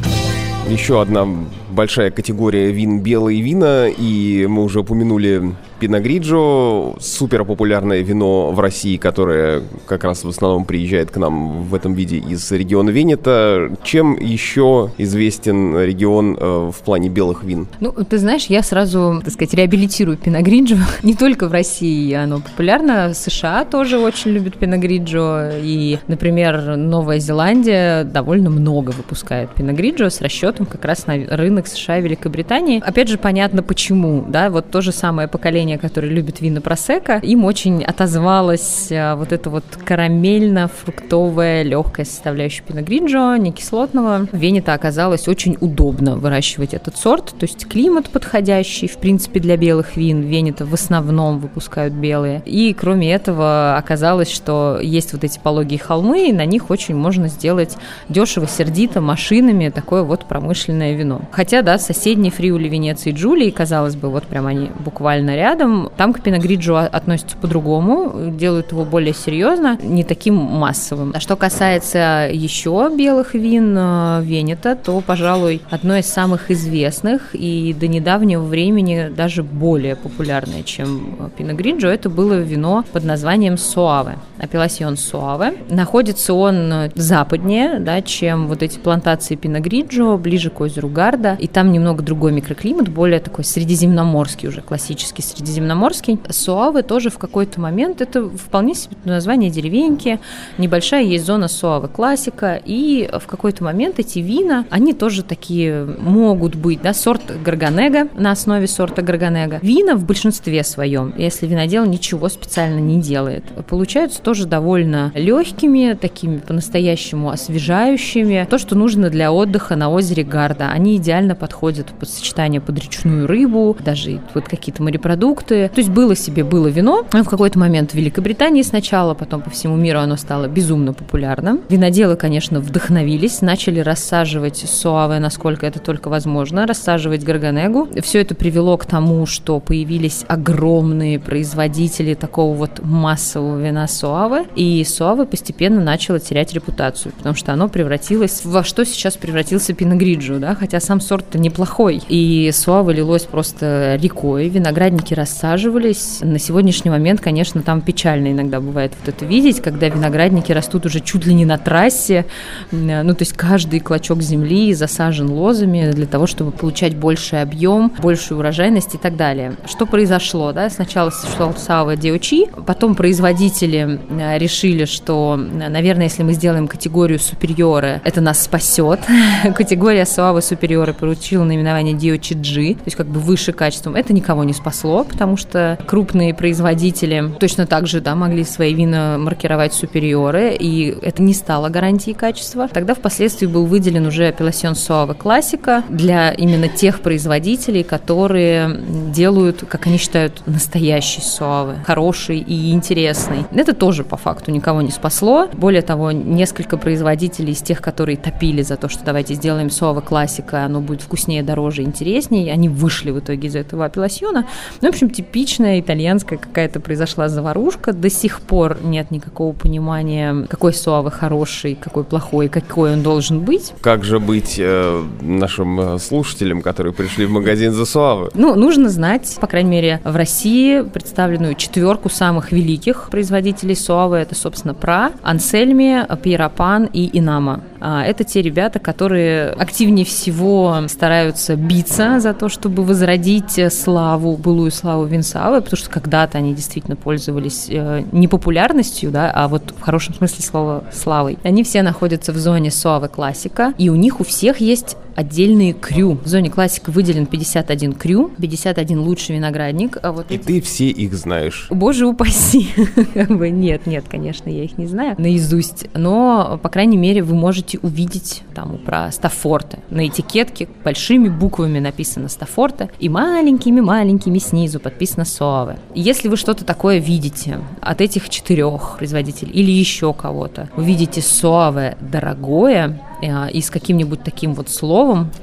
Еще 0.68 1.00
одна 1.00 1.26
большая 1.72 2.10
категория 2.10 2.70
вин 2.70 3.00
белые 3.00 3.40
вина, 3.40 3.88
и 3.88 4.46
мы 4.48 4.64
уже 4.64 4.80
упомянули 4.80 5.54
Пиногриджо, 5.82 6.94
супер 7.00 7.44
популярное 7.44 8.02
вино 8.02 8.52
в 8.52 8.60
России, 8.60 8.96
которое 8.96 9.62
как 9.86 10.04
раз 10.04 10.22
в 10.22 10.28
основном 10.28 10.64
приезжает 10.64 11.10
к 11.10 11.16
нам 11.16 11.62
в 11.64 11.74
этом 11.74 11.94
виде 11.94 12.18
из 12.18 12.52
региона 12.52 12.90
Венета. 12.90 13.68
Чем 13.82 14.16
еще 14.16 14.92
известен 14.96 15.76
регион 15.76 16.36
э, 16.38 16.70
в 16.72 16.84
плане 16.84 17.08
белых 17.08 17.42
вин? 17.42 17.66
Ну, 17.80 17.90
ты 17.90 18.18
знаешь, 18.18 18.46
я 18.46 18.62
сразу, 18.62 19.20
так 19.24 19.32
сказать, 19.32 19.54
реабилитирую 19.54 20.16
Пиногриджо. 20.16 20.76
Не 21.02 21.14
только 21.14 21.48
в 21.48 21.52
России 21.52 22.12
оно 22.12 22.38
популярно, 22.38 23.12
США 23.12 23.64
тоже 23.64 23.98
очень 23.98 24.30
любят 24.30 24.56
Пиногриджо, 24.58 25.50
и, 25.60 25.98
например, 26.06 26.76
Новая 26.76 27.18
Зеландия 27.18 28.04
довольно 28.04 28.50
много 28.50 28.90
выпускает 28.90 29.50
Пиногриджо 29.50 30.10
с 30.10 30.20
расчетом 30.20 30.66
как 30.66 30.84
раз 30.84 31.08
на 31.08 31.14
рынок 31.14 31.61
США 31.68 31.98
и 31.98 32.02
Великобритании. 32.02 32.82
Опять 32.84 33.08
же, 33.08 33.18
понятно 33.18 33.62
почему, 33.62 34.24
да, 34.26 34.50
вот 34.50 34.70
то 34.70 34.80
же 34.80 34.92
самое 34.92 35.28
поколение 35.28 35.78
которое 35.82 36.08
любит 36.08 36.40
вина 36.40 36.60
просека, 36.60 37.18
им 37.18 37.44
очень 37.44 37.84
отозвалась 37.84 38.88
а, 38.90 39.16
вот 39.16 39.32
эта 39.32 39.50
вот 39.50 39.64
карамельно-фруктовая 39.84 41.62
легкая 41.62 42.06
составляющая 42.06 42.62
пино 42.62 42.82
гриджо, 42.82 43.36
не 43.36 43.52
кислотного. 43.52 44.28
В 44.30 44.36
Вене-то 44.36 44.72
оказалось 44.72 45.28
очень 45.28 45.58
удобно 45.60 46.16
выращивать 46.16 46.72
этот 46.72 46.96
сорт, 46.96 47.34
то 47.38 47.44
есть 47.44 47.66
климат 47.66 48.10
подходящий, 48.10 48.86
в 48.86 48.96
принципе, 48.96 49.40
для 49.40 49.56
белых 49.56 49.96
вин. 49.96 50.22
В 50.22 50.26
Вене-то 50.26 50.64
в 50.64 50.72
основном 50.72 51.40
выпускают 51.40 51.94
белые. 51.94 52.42
И 52.46 52.72
кроме 52.72 53.12
этого 53.12 53.76
оказалось, 53.76 54.30
что 54.30 54.78
есть 54.80 55.12
вот 55.12 55.24
эти 55.24 55.38
пологие 55.38 55.80
холмы, 55.80 56.28
и 56.28 56.32
на 56.32 56.44
них 56.44 56.70
очень 56.70 56.94
можно 56.94 57.26
сделать 57.26 57.76
дешево, 58.08 58.46
сердито, 58.46 59.00
машинами 59.00 59.68
такое 59.68 60.02
вот 60.02 60.26
промышленное 60.26 60.94
вино. 60.94 61.22
Хотя, 61.32 61.51
да, 61.60 61.76
соседние 61.76 62.32
Фриули, 62.32 62.68
Венеции 62.68 63.10
и 63.10 63.12
Джулии, 63.12 63.50
казалось 63.50 63.96
бы, 63.96 64.08
вот 64.08 64.24
прям 64.24 64.46
они 64.46 64.70
буквально 64.78 65.36
рядом. 65.36 65.90
Там 65.98 66.14
к 66.14 66.22
пиногриджу 66.22 66.76
относятся 66.76 67.36
по-другому, 67.36 68.30
делают 68.30 68.72
его 68.72 68.86
более 68.86 69.12
серьезно, 69.12 69.78
не 69.82 70.04
таким 70.04 70.36
массовым. 70.36 71.12
А 71.14 71.20
что 71.20 71.36
касается 71.36 72.30
еще 72.32 72.90
белых 72.96 73.34
вин 73.34 73.76
э, 73.76 74.22
Венета, 74.22 74.76
то, 74.76 75.00
пожалуй, 75.00 75.60
одно 75.68 75.96
из 75.96 76.06
самых 76.06 76.50
известных 76.50 77.34
и 77.34 77.74
до 77.78 77.88
недавнего 77.88 78.42
времени 78.42 79.10
даже 79.14 79.42
более 79.42 79.96
популярное, 79.96 80.62
чем 80.62 81.30
пиногриджо, 81.36 81.88
это 81.88 82.08
было 82.08 82.34
вино 82.40 82.84
под 82.92 83.04
названием 83.04 83.58
Суаве, 83.58 84.18
апелласьон 84.38 84.96
Суаве. 84.96 85.54
Находится 85.68 86.34
он 86.34 86.90
западнее, 86.94 87.80
да, 87.80 88.00
чем 88.02 88.46
вот 88.46 88.62
эти 88.62 88.78
плантации 88.78 89.34
пиногриджо, 89.34 90.16
ближе 90.16 90.50
к 90.50 90.60
озеру 90.60 90.88
Гарда, 90.88 91.36
и 91.42 91.48
там 91.48 91.72
немного 91.72 92.04
другой 92.04 92.30
микроклимат, 92.30 92.88
более 92.88 93.18
такой 93.18 93.42
средиземноморский 93.42 94.48
уже, 94.48 94.60
классический 94.60 95.22
средиземноморский. 95.22 96.20
Суавы 96.28 96.84
тоже 96.84 97.10
в 97.10 97.18
какой-то 97.18 97.60
момент, 97.60 98.00
это 98.00 98.28
вполне 98.28 98.76
себе 98.76 98.96
название 99.04 99.50
деревеньки, 99.50 100.20
небольшая 100.56 101.02
есть 101.02 101.26
зона 101.26 101.48
Суавы 101.48 101.88
классика, 101.88 102.60
и 102.64 103.10
в 103.12 103.26
какой-то 103.26 103.64
момент 103.64 103.98
эти 103.98 104.20
вина, 104.20 104.66
они 104.70 104.92
тоже 104.92 105.24
такие 105.24 105.84
могут 105.84 106.54
быть, 106.54 106.80
да, 106.80 106.94
сорт 106.94 107.22
Гарганега 107.44 108.08
на 108.14 108.30
основе 108.30 108.68
сорта 108.68 109.02
Гарганега. 109.02 109.58
Вина 109.62 109.96
в 109.96 110.04
большинстве 110.04 110.62
своем, 110.62 111.12
если 111.18 111.46
винодел 111.48 111.84
ничего 111.86 112.28
специально 112.28 112.78
не 112.78 113.00
делает, 113.00 113.42
получаются 113.68 114.22
тоже 114.22 114.46
довольно 114.46 115.10
легкими, 115.16 115.98
такими 116.00 116.38
по-настоящему 116.38 117.30
освежающими. 117.30 118.46
То, 118.48 118.58
что 118.58 118.76
нужно 118.76 119.10
для 119.10 119.32
отдыха 119.32 119.74
на 119.74 119.90
озере 119.90 120.22
Гарда. 120.22 120.68
Они 120.70 120.98
идеально 120.98 121.31
подходят 121.34 121.86
под 121.98 122.08
сочетание 122.08 122.60
под 122.60 122.78
речную 122.78 123.26
рыбу, 123.26 123.76
даже 123.84 124.20
вот 124.34 124.44
какие-то 124.48 124.82
морепродукты, 124.82 125.12
продукты. 125.22 125.70
То 125.74 125.80
есть 125.80 125.90
было 125.90 126.16
себе, 126.16 126.44
было 126.44 126.68
вино. 126.68 127.04
В 127.10 127.28
какой-то 127.28 127.58
момент 127.58 127.92
в 127.92 127.94
Великобритании 127.94 128.62
сначала, 128.62 129.14
потом 129.14 129.42
по 129.42 129.50
всему 129.50 129.76
миру 129.76 129.98
оно 130.00 130.16
стало 130.16 130.48
безумно 130.48 130.92
популярным. 130.92 131.60
Виноделы, 131.68 132.16
конечно, 132.16 132.60
вдохновились, 132.60 133.42
начали 133.42 133.80
рассаживать 133.80 134.56
суаве, 134.56 135.18
насколько 135.18 135.66
это 135.66 135.78
только 135.78 136.08
возможно, 136.08 136.66
рассаживать 136.66 137.24
гарганегу. 137.24 137.88
Все 138.02 138.20
это 138.20 138.34
привело 138.34 138.76
к 138.76 138.86
тому, 138.86 139.26
что 139.26 139.60
появились 139.60 140.24
огромные 140.28 141.18
производители 141.18 142.14
такого 142.14 142.54
вот 142.54 142.80
массового 142.82 143.60
вина 143.60 143.86
суаве, 143.86 144.46
и 144.56 144.84
суаве 144.84 145.24
постепенно 145.24 145.82
начало 145.82 146.18
терять 146.18 146.52
репутацию, 146.52 147.12
потому 147.12 147.34
что 147.34 147.52
оно 147.52 147.68
превратилось 147.68 148.44
во 148.44 148.64
что 148.64 148.84
сейчас 148.84 149.16
превратился 149.16 149.72
пиногриджо, 149.72 150.38
да, 150.38 150.54
хотя 150.54 150.80
сам 150.80 151.00
сорт-то 151.22 151.38
неплохой. 151.38 152.02
И 152.08 152.50
суаве 152.52 152.94
лилось 152.94 153.22
просто 153.22 153.96
рекой, 154.00 154.48
виноградники 154.48 155.14
рассаживались. 155.14 156.18
На 156.20 156.38
сегодняшний 156.38 156.90
момент, 156.90 157.20
конечно, 157.20 157.62
там 157.62 157.80
печально 157.80 158.32
иногда 158.32 158.60
бывает 158.60 158.92
вот 158.98 159.14
это 159.14 159.24
видеть, 159.24 159.60
когда 159.60 159.88
виноградники 159.88 160.52
растут 160.52 160.86
уже 160.86 161.00
чуть 161.00 161.26
ли 161.26 161.34
не 161.34 161.44
на 161.44 161.58
трассе. 161.58 162.26
Ну, 162.70 163.14
то 163.14 163.22
есть 163.22 163.34
каждый 163.34 163.80
клочок 163.80 164.22
земли 164.22 164.74
засажен 164.74 165.30
лозами 165.30 165.90
для 165.92 166.06
того, 166.06 166.26
чтобы 166.26 166.50
получать 166.50 166.96
больший 166.96 167.42
объем, 167.42 167.92
большую 168.02 168.38
урожайность 168.38 168.94
и 168.94 168.98
так 168.98 169.16
далее. 169.16 169.54
Что 169.66 169.86
произошло? 169.86 170.52
Да? 170.52 170.70
Сначала 170.70 171.10
существовал 171.10 171.54
Сава 171.56 171.96
Диочи, 171.96 172.46
потом 172.66 172.94
производители 172.94 174.00
решили, 174.38 174.84
что, 174.84 175.36
наверное, 175.36 176.04
если 176.04 176.22
мы 176.22 176.32
сделаем 176.32 176.66
категорию 176.66 177.18
супериоры, 177.18 178.00
это 178.04 178.20
нас 178.20 178.42
спасет. 178.42 179.00
Категория 179.54 180.06
Суавы 180.06 180.42
супериоры 180.42 180.92
получила 181.12 181.44
наименование 181.44 181.94
DOCG, 181.94 182.74
то 182.74 182.82
есть 182.86 182.96
как 182.96 183.06
бы 183.06 183.20
выше 183.20 183.52
качеством. 183.52 183.96
Это 183.96 184.14
никого 184.14 184.44
не 184.44 184.54
спасло, 184.54 185.04
потому 185.04 185.36
что 185.36 185.78
крупные 185.86 186.32
производители 186.32 187.30
точно 187.38 187.66
так 187.66 187.86
же 187.86 188.00
да, 188.00 188.14
могли 188.14 188.44
свои 188.44 188.72
вина 188.72 189.18
маркировать 189.18 189.74
супериоры, 189.74 190.56
и 190.58 190.96
это 191.02 191.22
не 191.22 191.34
стало 191.34 191.68
гарантией 191.68 192.14
качества. 192.14 192.66
Тогда 192.68 192.94
впоследствии 192.94 193.46
был 193.46 193.66
выделен 193.66 194.06
уже 194.06 194.28
апелласьон 194.28 194.74
Суава 194.74 195.12
Классика 195.12 195.84
для 195.90 196.32
именно 196.32 196.68
тех 196.68 197.00
производителей, 197.00 197.82
которые 197.82 198.80
делают, 199.12 199.64
как 199.68 199.86
они 199.86 199.98
считают, 199.98 200.42
настоящий 200.46 201.20
Суавы, 201.20 201.76
хороший 201.84 202.38
и 202.38 202.72
интересный. 202.72 203.44
Это 203.52 203.74
тоже 203.74 204.02
по 204.02 204.16
факту 204.16 204.50
никого 204.50 204.80
не 204.80 204.90
спасло. 204.90 205.48
Более 205.52 205.82
того, 205.82 206.10
несколько 206.10 206.78
производителей 206.78 207.52
из 207.52 207.60
тех, 207.60 207.82
которые 207.82 208.16
топили 208.16 208.62
за 208.62 208.78
то, 208.78 208.88
что 208.88 209.04
давайте 209.04 209.34
сделаем 209.34 209.68
Суава 209.68 210.00
Классика, 210.00 210.64
оно 210.64 210.80
будет 210.80 211.01
вкуснее, 211.02 211.42
дороже, 211.42 211.82
интереснее, 211.82 212.52
они 212.52 212.68
вышли 212.68 213.10
в 213.10 213.18
итоге 213.18 213.48
из 213.48 213.56
этого 213.56 213.84
апелласьона. 213.84 214.46
Ну, 214.80 214.88
в 214.88 214.90
общем, 214.90 215.10
типичная 215.10 215.80
итальянская 215.80 216.38
какая-то 216.38 216.80
произошла 216.80 217.28
заварушка. 217.28 217.92
До 217.92 218.08
сих 218.08 218.40
пор 218.40 218.78
нет 218.82 219.10
никакого 219.10 219.52
понимания, 219.52 220.46
какой 220.48 220.72
Суава 220.72 221.10
хороший, 221.10 221.74
какой 221.74 222.04
плохой, 222.04 222.48
какой 222.48 222.94
он 222.94 223.02
должен 223.02 223.40
быть. 223.40 223.72
Как 223.80 224.04
же 224.04 224.18
быть 224.18 224.56
э, 224.58 225.04
нашим 225.20 225.80
э, 225.80 225.98
слушателям, 225.98 226.62
которые 226.62 226.92
пришли 226.92 227.26
в 227.26 227.30
магазин 227.30 227.72
за 227.72 227.84
Суавы? 227.84 228.30
Ну, 228.34 228.54
нужно 228.54 228.88
знать, 228.88 229.36
по 229.40 229.46
крайней 229.46 229.70
мере, 229.70 230.00
в 230.04 230.16
России 230.16 230.82
представленную 230.82 231.54
четверку 231.54 232.08
самых 232.08 232.52
великих 232.52 233.08
производителей 233.10 233.76
Суавы. 233.76 234.18
Это, 234.18 234.34
собственно, 234.34 234.74
Пра, 234.74 235.12
Ансельми, 235.22 236.06
Пьерапан 236.22 236.88
и 236.92 237.10
Инама. 237.18 237.60
Это 237.80 238.22
те 238.24 238.42
ребята, 238.42 238.78
которые 238.78 239.50
активнее 239.50 240.06
всего 240.06 240.81
стараются 240.88 241.56
биться 241.56 242.20
за 242.20 242.34
то, 242.34 242.48
чтобы 242.48 242.84
возродить 242.84 243.60
славу, 243.72 244.36
былую 244.36 244.70
славу 244.70 245.04
Винсавы, 245.04 245.60
потому 245.60 245.76
что 245.76 245.90
когда-то 245.90 246.38
они 246.38 246.54
действительно 246.54 246.96
пользовались 246.96 247.66
э, 247.68 248.04
не 248.12 248.28
популярностью, 248.28 249.10
да, 249.10 249.30
а 249.30 249.48
вот 249.48 249.74
в 249.76 249.80
хорошем 249.80 250.14
смысле 250.14 250.44
слова 250.44 250.84
славой. 250.92 251.38
Они 251.42 251.64
все 251.64 251.82
находятся 251.82 252.32
в 252.32 252.36
зоне 252.36 252.70
Суавы 252.70 253.08
классика, 253.08 253.74
и 253.78 253.88
у 253.88 253.94
них 253.94 254.20
у 254.20 254.24
всех 254.24 254.60
есть 254.60 254.96
отдельные 255.14 255.72
крю. 255.72 256.18
В 256.22 256.26
зоне 256.26 256.50
классика 256.50 256.90
выделен 256.90 257.26
51 257.26 257.92
крю, 257.92 258.30
51 258.40 258.98
лучший 258.98 259.36
виноградник. 259.36 259.98
А 260.02 260.12
вот 260.12 260.30
и 260.30 260.34
эти... 260.34 260.42
ты 260.44 260.60
все 260.60 260.88
их 260.88 261.14
знаешь? 261.14 261.66
Боже 261.70 262.06
упаси. 262.06 262.68
нет, 263.16 263.86
нет, 263.86 264.04
конечно, 264.08 264.48
я 264.48 264.64
их 264.64 264.78
не 264.78 264.86
знаю 264.86 265.16
наизусть. 265.18 265.86
Но, 265.94 266.58
по 266.62 266.68
крайней 266.68 266.96
мере, 266.96 267.22
вы 267.22 267.34
можете 267.34 267.78
увидеть 267.82 268.42
там 268.54 268.78
про 268.78 269.10
Стафорте. 269.12 269.78
На 269.90 270.06
этикетке 270.06 270.68
большими 270.84 271.28
буквами 271.28 271.78
написано 271.78 272.28
Стафорте 272.28 272.90
и 272.98 273.08
маленькими-маленькими 273.08 274.38
снизу 274.38 274.80
подписано 274.80 275.24
Суаве. 275.24 275.78
Если 275.94 276.28
вы 276.28 276.36
что-то 276.36 276.64
такое 276.64 276.98
видите 276.98 277.60
от 277.80 278.00
этих 278.00 278.28
четырех 278.28 278.96
производителей 278.98 279.52
или 279.52 279.70
еще 279.70 280.12
кого-то, 280.12 280.68
вы 280.76 280.84
видите 280.84 281.20
Суаве 281.20 281.96
дорогое, 282.00 283.00
Э, 283.22 283.48
и 283.50 283.60
с 283.60 283.70
каким-нибудь 283.70 284.22
таким 284.24 284.54
вот 284.54 284.68
словом. 284.68 285.01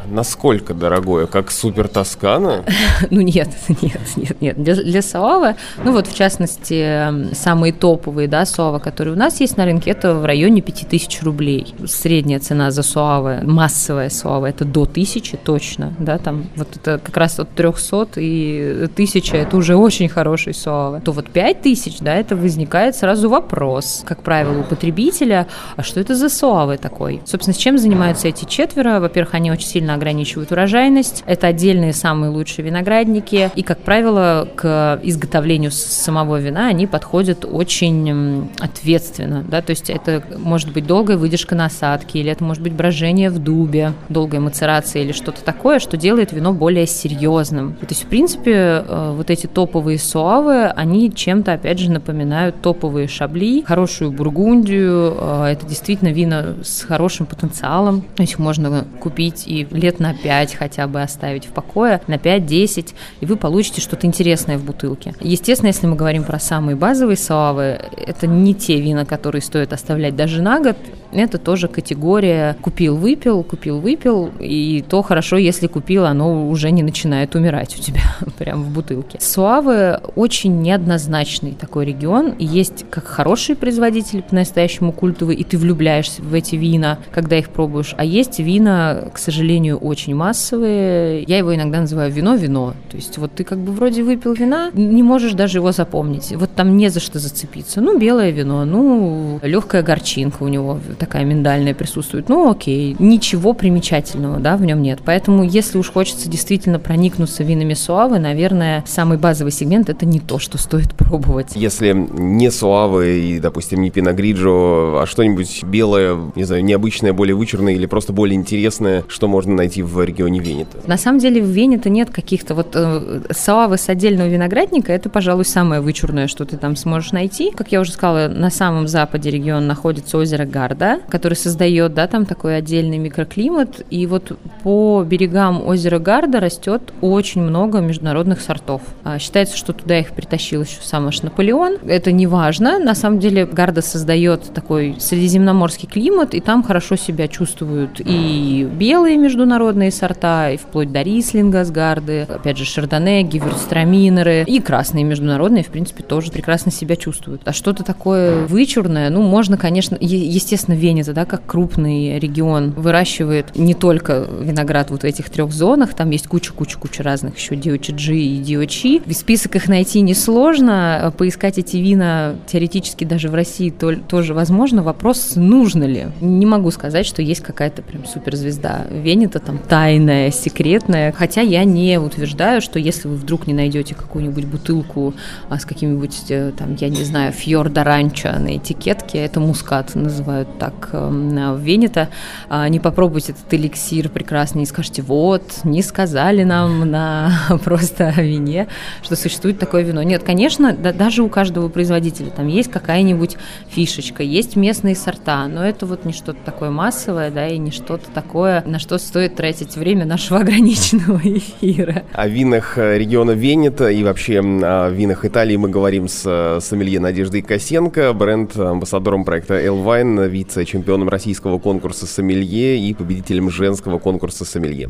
Насколько 0.10 0.74
дорогое? 0.74 1.26
Как 1.28 1.52
супер 1.52 1.88
Тоскана? 1.88 2.64
ну 3.10 3.22
нет, 3.22 3.50
нет, 3.82 4.02
нет, 4.16 4.42
нет. 4.42 4.64
Для, 4.64 4.76
для 4.76 5.02
Суавы, 5.02 5.56
ну 5.84 5.92
вот 5.92 6.08
в 6.08 6.16
частности, 6.16 7.34
самые 7.34 7.74
топовые, 7.74 8.28
да, 8.28 8.46
Суавы, 8.46 8.80
которые 8.80 9.14
у 9.14 9.18
нас 9.18 9.40
есть 9.40 9.58
на 9.58 9.66
рынке, 9.66 9.92
это 9.92 10.16
в 10.16 10.26
районе 10.26 10.62
5000 10.62 11.24
рублей. 11.24 11.74
Средняя 11.86 12.40
цена 12.40 12.72
за 12.72 12.84
Суавы, 12.84 13.42
массовая 13.44 14.10
Суава, 14.10 14.48
это 14.48 14.66
до 14.66 14.84
1000 14.84 15.38
точно, 15.38 15.94
да, 16.00 16.18
там 16.18 16.46
вот 16.56 16.68
это 16.76 17.00
как 17.00 17.18
раз 17.18 17.40
от 17.40 17.50
300 17.50 18.10
и 18.18 18.84
1000, 18.94 19.38
это 19.38 19.58
уже 19.58 19.76
очень 19.76 20.10
хороший 20.10 20.54
Суавы. 20.54 21.02
То 21.02 21.12
вот 21.12 21.30
5000, 21.30 22.00
да, 22.00 22.16
это 22.16 22.36
возникает 22.36 22.96
сразу 22.96 23.30
вопрос, 23.30 24.04
как 24.06 24.24
правило, 24.24 24.60
у 24.60 24.64
потребителя, 24.64 25.48
а 25.76 25.84
что 25.84 26.00
это 26.00 26.16
за 26.16 26.30
Суавы 26.30 26.78
такой? 26.78 27.22
Собственно, 27.26 27.54
с 27.54 27.58
чем 27.58 27.78
занимаются 27.78 28.28
эти 28.28 28.46
четверо? 28.46 29.00
Во-первых, 29.00 29.34
они 29.34 29.49
очень 29.52 29.68
сильно 29.68 29.94
ограничивают 29.94 30.52
урожайность. 30.52 31.24
Это 31.26 31.48
отдельные 31.48 31.94
самые 31.94 32.32
лучшие 32.32 32.66
виноградники. 32.66 33.52
И, 33.56 33.64
как 33.64 33.80
правило, 33.80 34.48
к 34.56 35.00
изготовлению 35.04 35.72
самого 35.72 36.38
вина 36.40 36.68
они 36.68 36.88
подходят 36.88 37.46
очень 37.46 38.50
ответственно. 38.60 39.44
Да? 39.48 39.62
То 39.62 39.72
есть 39.72 39.90
это 39.90 40.24
может 40.38 40.72
быть 40.74 40.88
долгая 40.88 41.18
выдержка 41.18 41.56
насадки, 41.56 42.18
или 42.18 42.32
это 42.32 42.44
может 42.44 42.64
быть 42.64 42.74
брожение 42.74 43.30
в 43.30 43.40
дубе, 43.40 43.94
долгая 44.10 44.42
мацерация 44.42 45.04
или 45.04 45.12
что-то 45.12 45.44
такое, 45.44 45.80
что 45.80 45.98
делает 45.98 46.32
вино 46.32 46.54
более 46.54 46.88
серьезным. 46.88 47.74
То 47.74 47.88
есть, 47.90 48.04
в 48.04 48.08
принципе, 48.08 48.54
э, 48.54 49.14
вот 49.16 49.30
эти 49.30 49.48
топовые 49.48 50.00
суавы, 50.00 50.66
они 50.68 51.14
чем-то, 51.14 51.54
опять 51.54 51.80
же, 51.80 51.92
напоминают 51.92 52.62
топовые 52.62 53.08
шабли, 53.08 53.64
хорошую 53.64 54.12
бургундию. 54.12 55.16
Э, 55.20 55.46
это 55.52 55.66
действительно 55.66 56.10
вина 56.10 56.56
с 56.64 56.82
хорошим 56.84 57.26
потенциалом 57.26 57.50
потенциалом. 57.50 58.04
Их 58.18 58.40
можно 58.40 58.86
купить 59.00 59.39
и 59.48 59.68
лет 59.72 60.00
на 60.00 60.14
5 60.14 60.56
хотя 60.56 60.88
бы 60.88 61.02
оставить 61.02 61.46
в 61.46 61.50
покое, 61.50 62.02
на 62.08 62.16
5-10, 62.16 62.94
и 63.22 63.26
вы 63.26 63.36
получите 63.36 63.82
что-то 63.82 64.08
интересное 64.08 64.58
в 64.58 64.64
бутылке. 64.64 65.14
Естественно, 65.20 65.68
если 65.68 65.88
мы 65.88 65.96
говорим 65.96 66.24
про 66.24 66.40
самые 66.40 66.76
базовые 66.76 67.18
савы, 67.18 67.80
это 68.06 68.28
не 68.28 68.54
те 68.54 68.80
вина, 68.80 69.06
которые 69.06 69.42
стоит 69.42 69.74
оставлять 69.74 70.16
даже 70.16 70.42
на 70.42 70.60
год, 70.60 70.78
это 71.12 71.38
тоже 71.38 71.68
категория 71.68 72.56
купил-выпил, 72.62 73.44
купил-выпил, 73.44 74.32
и 74.40 74.84
то 74.88 75.02
хорошо, 75.02 75.38
если 75.38 75.68
купил, 75.68 76.06
оно 76.06 76.48
уже 76.48 76.72
не 76.72 76.84
начинает 76.84 77.36
умирать 77.36 77.76
у 77.78 77.82
тебя 77.82 78.02
прямо 78.38 78.64
в 78.64 78.70
бутылке. 78.70 79.20
Суавы 79.20 80.00
очень 80.16 80.62
неоднозначный 80.62 81.54
такой 81.54 81.86
регион, 81.86 82.36
есть 82.38 82.86
как 82.90 83.06
хорошие 83.06 83.56
производители 83.56 84.22
по-настоящему 84.22 84.92
культовые, 84.92 85.38
и 85.38 85.44
ты 85.44 85.58
влюбляешься 85.58 86.22
в 86.22 86.34
эти 86.34 86.56
вина, 86.56 87.00
когда 87.12 87.38
их 87.38 87.50
пробуешь, 87.50 87.96
а 87.98 88.06
есть 88.06 88.40
вина, 88.40 89.10
к 89.14 89.18
сожалению, 89.18 89.29
очень 89.76 90.16
массовые. 90.16 91.24
Я 91.24 91.38
его 91.38 91.56
иногда 91.56 91.82
называю 91.82 92.12
вино-вино. 92.12 92.74
То 92.90 92.98
есть 92.98 93.18
вот 93.18 93.32
ты 93.34 93.44
как 93.44 93.60
бы 93.60 93.72
вроде 93.72 94.04
выпил 94.04 94.34
вина, 94.34 94.72
не 94.74 95.04
можешь 95.04 95.34
даже 95.34 95.60
его 95.60 95.72
запомнить. 95.72 96.34
Вот 96.36 96.52
там 96.56 96.78
не 96.78 96.90
за 96.90 97.00
что 97.00 97.20
зацепиться. 97.20 97.82
Ну, 97.82 97.98
белое 97.98 98.32
вино, 98.32 98.66
ну, 98.66 99.40
легкая 99.44 99.84
горчинка 99.84 100.44
у 100.44 100.48
него 100.48 100.80
такая 100.98 101.26
миндальная 101.26 101.74
присутствует. 101.74 102.30
Ну, 102.30 102.50
окей, 102.50 102.96
ничего 103.00 103.54
примечательного, 103.54 104.40
да, 104.40 104.58
в 104.58 104.64
нем 104.64 104.82
нет. 104.82 105.00
Поэтому, 105.06 105.44
если 105.44 105.78
уж 105.78 105.92
хочется 105.92 106.30
действительно 106.30 106.80
проникнуться 106.80 107.44
винами 107.44 107.74
суавы, 107.74 108.20
наверное, 108.20 108.84
самый 108.88 109.18
базовый 109.18 109.52
сегмент 109.52 109.90
это 109.90 110.06
не 110.06 110.20
то, 110.20 110.40
что 110.40 110.58
стоит 110.58 110.94
пробовать. 110.94 111.52
Если 111.56 111.94
не 111.94 112.52
суавы 112.52 113.20
и, 113.20 113.40
допустим, 113.40 113.82
не 113.82 113.92
пиногриджо, 113.92 115.02
а 115.02 115.06
что-нибудь 115.06 115.64
белое, 115.64 116.18
не 116.36 116.44
знаю, 116.44 116.64
необычное, 116.64 117.14
более 117.14 117.36
вычурное 117.36 117.74
или 117.74 117.86
просто 117.86 118.14
более 118.14 118.36
интересное, 118.36 119.04
что 119.20 119.28
можно 119.28 119.54
найти 119.54 119.84
в 119.84 120.02
регионе 120.02 120.40
Венета? 120.40 120.78
На 120.88 120.96
самом 120.96 121.20
деле 121.20 121.42
в 121.42 121.48
Венето 121.48 121.90
нет 121.90 122.10
каких-то 122.10 122.56
вот 122.56 122.70
э, 122.74 123.20
суавы 123.32 123.78
с 123.78 123.90
отдельного 123.90 124.30
виноградника, 124.30 124.94
это, 124.94 125.10
пожалуй, 125.10 125.44
самое 125.44 125.82
вычурное, 125.82 126.28
что 126.28 126.46
ты 126.46 126.56
там 126.56 126.78
сможешь 126.78 127.12
найти. 127.12 127.52
Как 127.52 127.70
я 127.74 127.82
уже 127.82 127.92
сказала, 127.92 128.30
на 128.30 128.50
самом 128.50 128.88
западе 128.88 129.30
региона 129.30 129.66
находится 129.66 130.18
озеро 130.18 130.46
Гарда, 130.46 131.02
который 131.10 131.34
создает, 131.34 131.94
да, 131.94 132.08
там 132.08 132.26
такой 132.26 132.56
отдельный 132.56 132.98
микроклимат. 132.98 133.86
И 133.90 134.08
вот 134.08 134.38
по 134.64 135.04
берегам 135.06 135.68
озера 135.68 136.00
Гарда 136.00 136.40
растет 136.40 136.94
очень 137.02 137.42
много 137.42 137.82
международных 137.82 138.40
сортов. 138.40 138.84
А, 139.04 139.20
считается, 139.20 139.58
что 139.58 139.74
туда 139.74 140.00
их 140.00 140.12
притащил 140.12 140.62
еще 140.62 140.78
сам 140.82 141.08
аж 141.08 141.24
Наполеон. 141.24 141.80
Это 141.86 142.14
не 142.14 142.26
важно. 142.26 142.80
На 142.80 142.96
самом 142.96 143.20
деле 143.20 143.46
Гарда 143.46 143.82
создает 143.82 144.44
такой 144.54 144.96
средиземноморский 144.98 145.90
климат, 145.90 146.34
и 146.34 146.40
там 146.40 146.64
хорошо 146.64 146.96
себя 146.96 147.28
чувствуют 147.28 148.00
и 148.00 148.66
белые 148.72 149.09
международные 149.18 149.92
сорта, 149.92 150.52
и 150.52 150.58
вплоть 150.58 150.92
до 150.92 151.02
рислинга 151.02 151.66
Гарды, 151.70 152.22
опять 152.22 152.58
же, 152.58 152.66
шардоне, 152.66 153.24
гиверстраминеры, 153.24 154.44
и 154.48 154.60
красные 154.60 155.04
международные, 155.04 155.64
в 155.64 155.68
принципе, 155.68 156.04
тоже 156.04 156.32
прекрасно 156.32 156.72
себя 156.72 156.96
чувствуют. 156.96 157.42
А 157.46 157.54
что-то 157.54 157.84
такое 157.84 158.46
вычурное, 158.46 159.10
ну, 159.10 159.22
можно, 159.22 159.58
конечно, 159.58 159.98
естественно, 160.00 160.76
Венета, 160.76 161.14
да, 161.14 161.26
как 161.26 161.46
крупный 161.46 162.18
регион, 162.20 162.72
выращивает 162.72 163.56
не 163.56 163.74
только 163.74 164.26
виноград 164.42 164.90
вот 164.92 165.02
в 165.02 165.06
этих 165.06 165.30
трех 165.30 165.52
зонах, 165.52 165.94
там 165.94 166.10
есть 166.10 166.28
куча-куча-куча 166.28 167.04
разных 167.04 167.38
еще 167.38 167.56
диочиджи 167.56 168.18
и 168.18 168.38
диочи. 168.38 169.02
Список 169.12 169.56
их 169.56 169.68
найти 169.68 170.02
несложно, 170.02 171.14
поискать 171.18 171.58
эти 171.58 171.78
вина 171.78 172.36
теоретически 172.48 173.04
даже 173.04 173.30
в 173.30 173.36
России 173.36 173.70
то, 173.70 173.96
тоже 173.96 174.34
возможно. 174.34 174.84
Вопрос, 174.84 175.34
нужно 175.36 175.84
ли? 175.84 176.08
Не 176.22 176.46
могу 176.46 176.72
сказать, 176.72 177.06
что 177.06 177.22
есть 177.22 177.42
какая-то 177.42 177.82
прям 177.82 178.06
суперзвезда 178.06 178.88
Венета 179.00 179.40
там 179.40 179.58
тайная, 179.58 180.32
секретная. 180.32 181.12
Хотя 181.12 181.42
я 181.42 181.64
не 181.64 182.00
утверждаю, 182.00 182.62
что 182.62 182.80
если 182.80 183.08
вы 183.08 183.16
вдруг 183.16 183.48
не 183.48 183.54
найдете 183.54 183.96
какую-нибудь 183.96 184.46
бутылку 184.46 185.14
а, 185.50 185.58
с 185.58 185.66
каким-нибудь, 185.66 186.26
э, 186.30 186.52
там, 186.58 186.76
я 186.76 186.90
не 186.90 187.04
знаю, 187.04 187.32
фьорда 187.32 187.84
ранчо 187.84 188.32
на 188.34 188.58
этикетке, 188.58 189.20
это 189.20 189.40
мускат 189.40 189.96
называют 189.96 190.60
так 190.60 190.90
в 190.92 191.60
Венета, 191.60 192.10
а, 192.50 192.68
не 192.70 192.80
попробуйте 192.80 193.34
этот 193.34 193.54
эликсир 193.54 194.10
прекрасный 194.10 194.64
и 194.64 194.66
скажете, 194.66 195.02
вот, 195.02 195.44
не 195.64 195.82
сказали 195.82 196.44
нам 196.44 196.90
на 196.90 197.32
просто 197.64 198.10
вине, 198.18 198.68
что 199.04 199.16
существует 199.16 199.60
такое 199.60 199.84
вино. 199.84 200.02
Нет, 200.04 200.24
конечно, 200.24 200.74
да, 200.74 200.94
даже 200.94 201.24
у 201.24 201.30
каждого 201.30 201.70
производителя 201.70 202.30
там 202.30 202.48
есть 202.48 202.72
какая-нибудь 202.72 203.38
фишечка, 203.70 204.24
есть 204.24 204.56
местные 204.56 204.96
сорта, 204.96 205.48
но 205.48 205.66
это 205.66 205.86
вот 205.86 206.06
не 206.06 206.14
что-то 206.14 206.40
такое 206.44 206.72
массовое, 206.72 207.32
да, 207.32 207.48
и 207.48 207.58
не 207.58 207.72
что-то 207.72 208.10
такое, 208.14 208.64
на 208.66 208.79
что 208.80 208.98
стоит 208.98 209.36
тратить 209.36 209.76
время 209.76 210.06
нашего 210.06 210.40
ограниченного 210.42 211.20
эфира. 211.24 212.04
О 212.14 212.28
винах 212.28 212.78
э, 212.78 212.98
региона 212.98 213.32
Венета 213.32 213.90
и 213.90 214.04
вообще 214.04 214.40
о 214.40 214.90
винах 214.90 215.26
Италии 215.26 215.58
мы 215.58 215.70
говорим 215.70 216.08
с 216.08 216.24
э, 216.26 216.60
сомелье 216.62 217.00
Надеждой 217.00 217.42
Косенко, 217.42 218.14
бренд-амбассадором 218.14 219.26
проекта 219.26 219.64
Элвайн, 219.64 220.24
вице-чемпионом 220.24 221.10
российского 221.10 221.60
конкурса 221.60 222.08
сомелье 222.08 222.80
и 222.80 222.94
победителем 222.94 223.50
женского 223.50 224.00
конкурса 224.00 224.46
сомелье. 224.46 224.88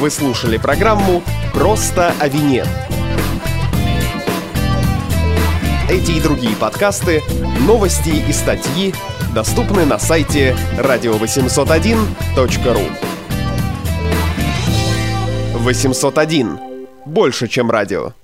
Вы 0.00 0.10
слушали 0.10 0.58
программу 0.58 1.22
«Просто 1.54 2.12
о 2.20 2.28
вине». 2.28 2.64
Эти 5.88 6.18
и 6.18 6.20
другие 6.20 6.54
подкасты, 6.56 7.22
новости 7.66 8.12
и 8.28 8.32
статьи 8.32 8.92
доступны 9.36 9.84
на 9.84 9.98
сайте 9.98 10.56
radio801.ru 10.78 12.90
801. 15.62 16.58
Больше, 17.04 17.46
чем 17.46 17.70
радио. 17.70 18.14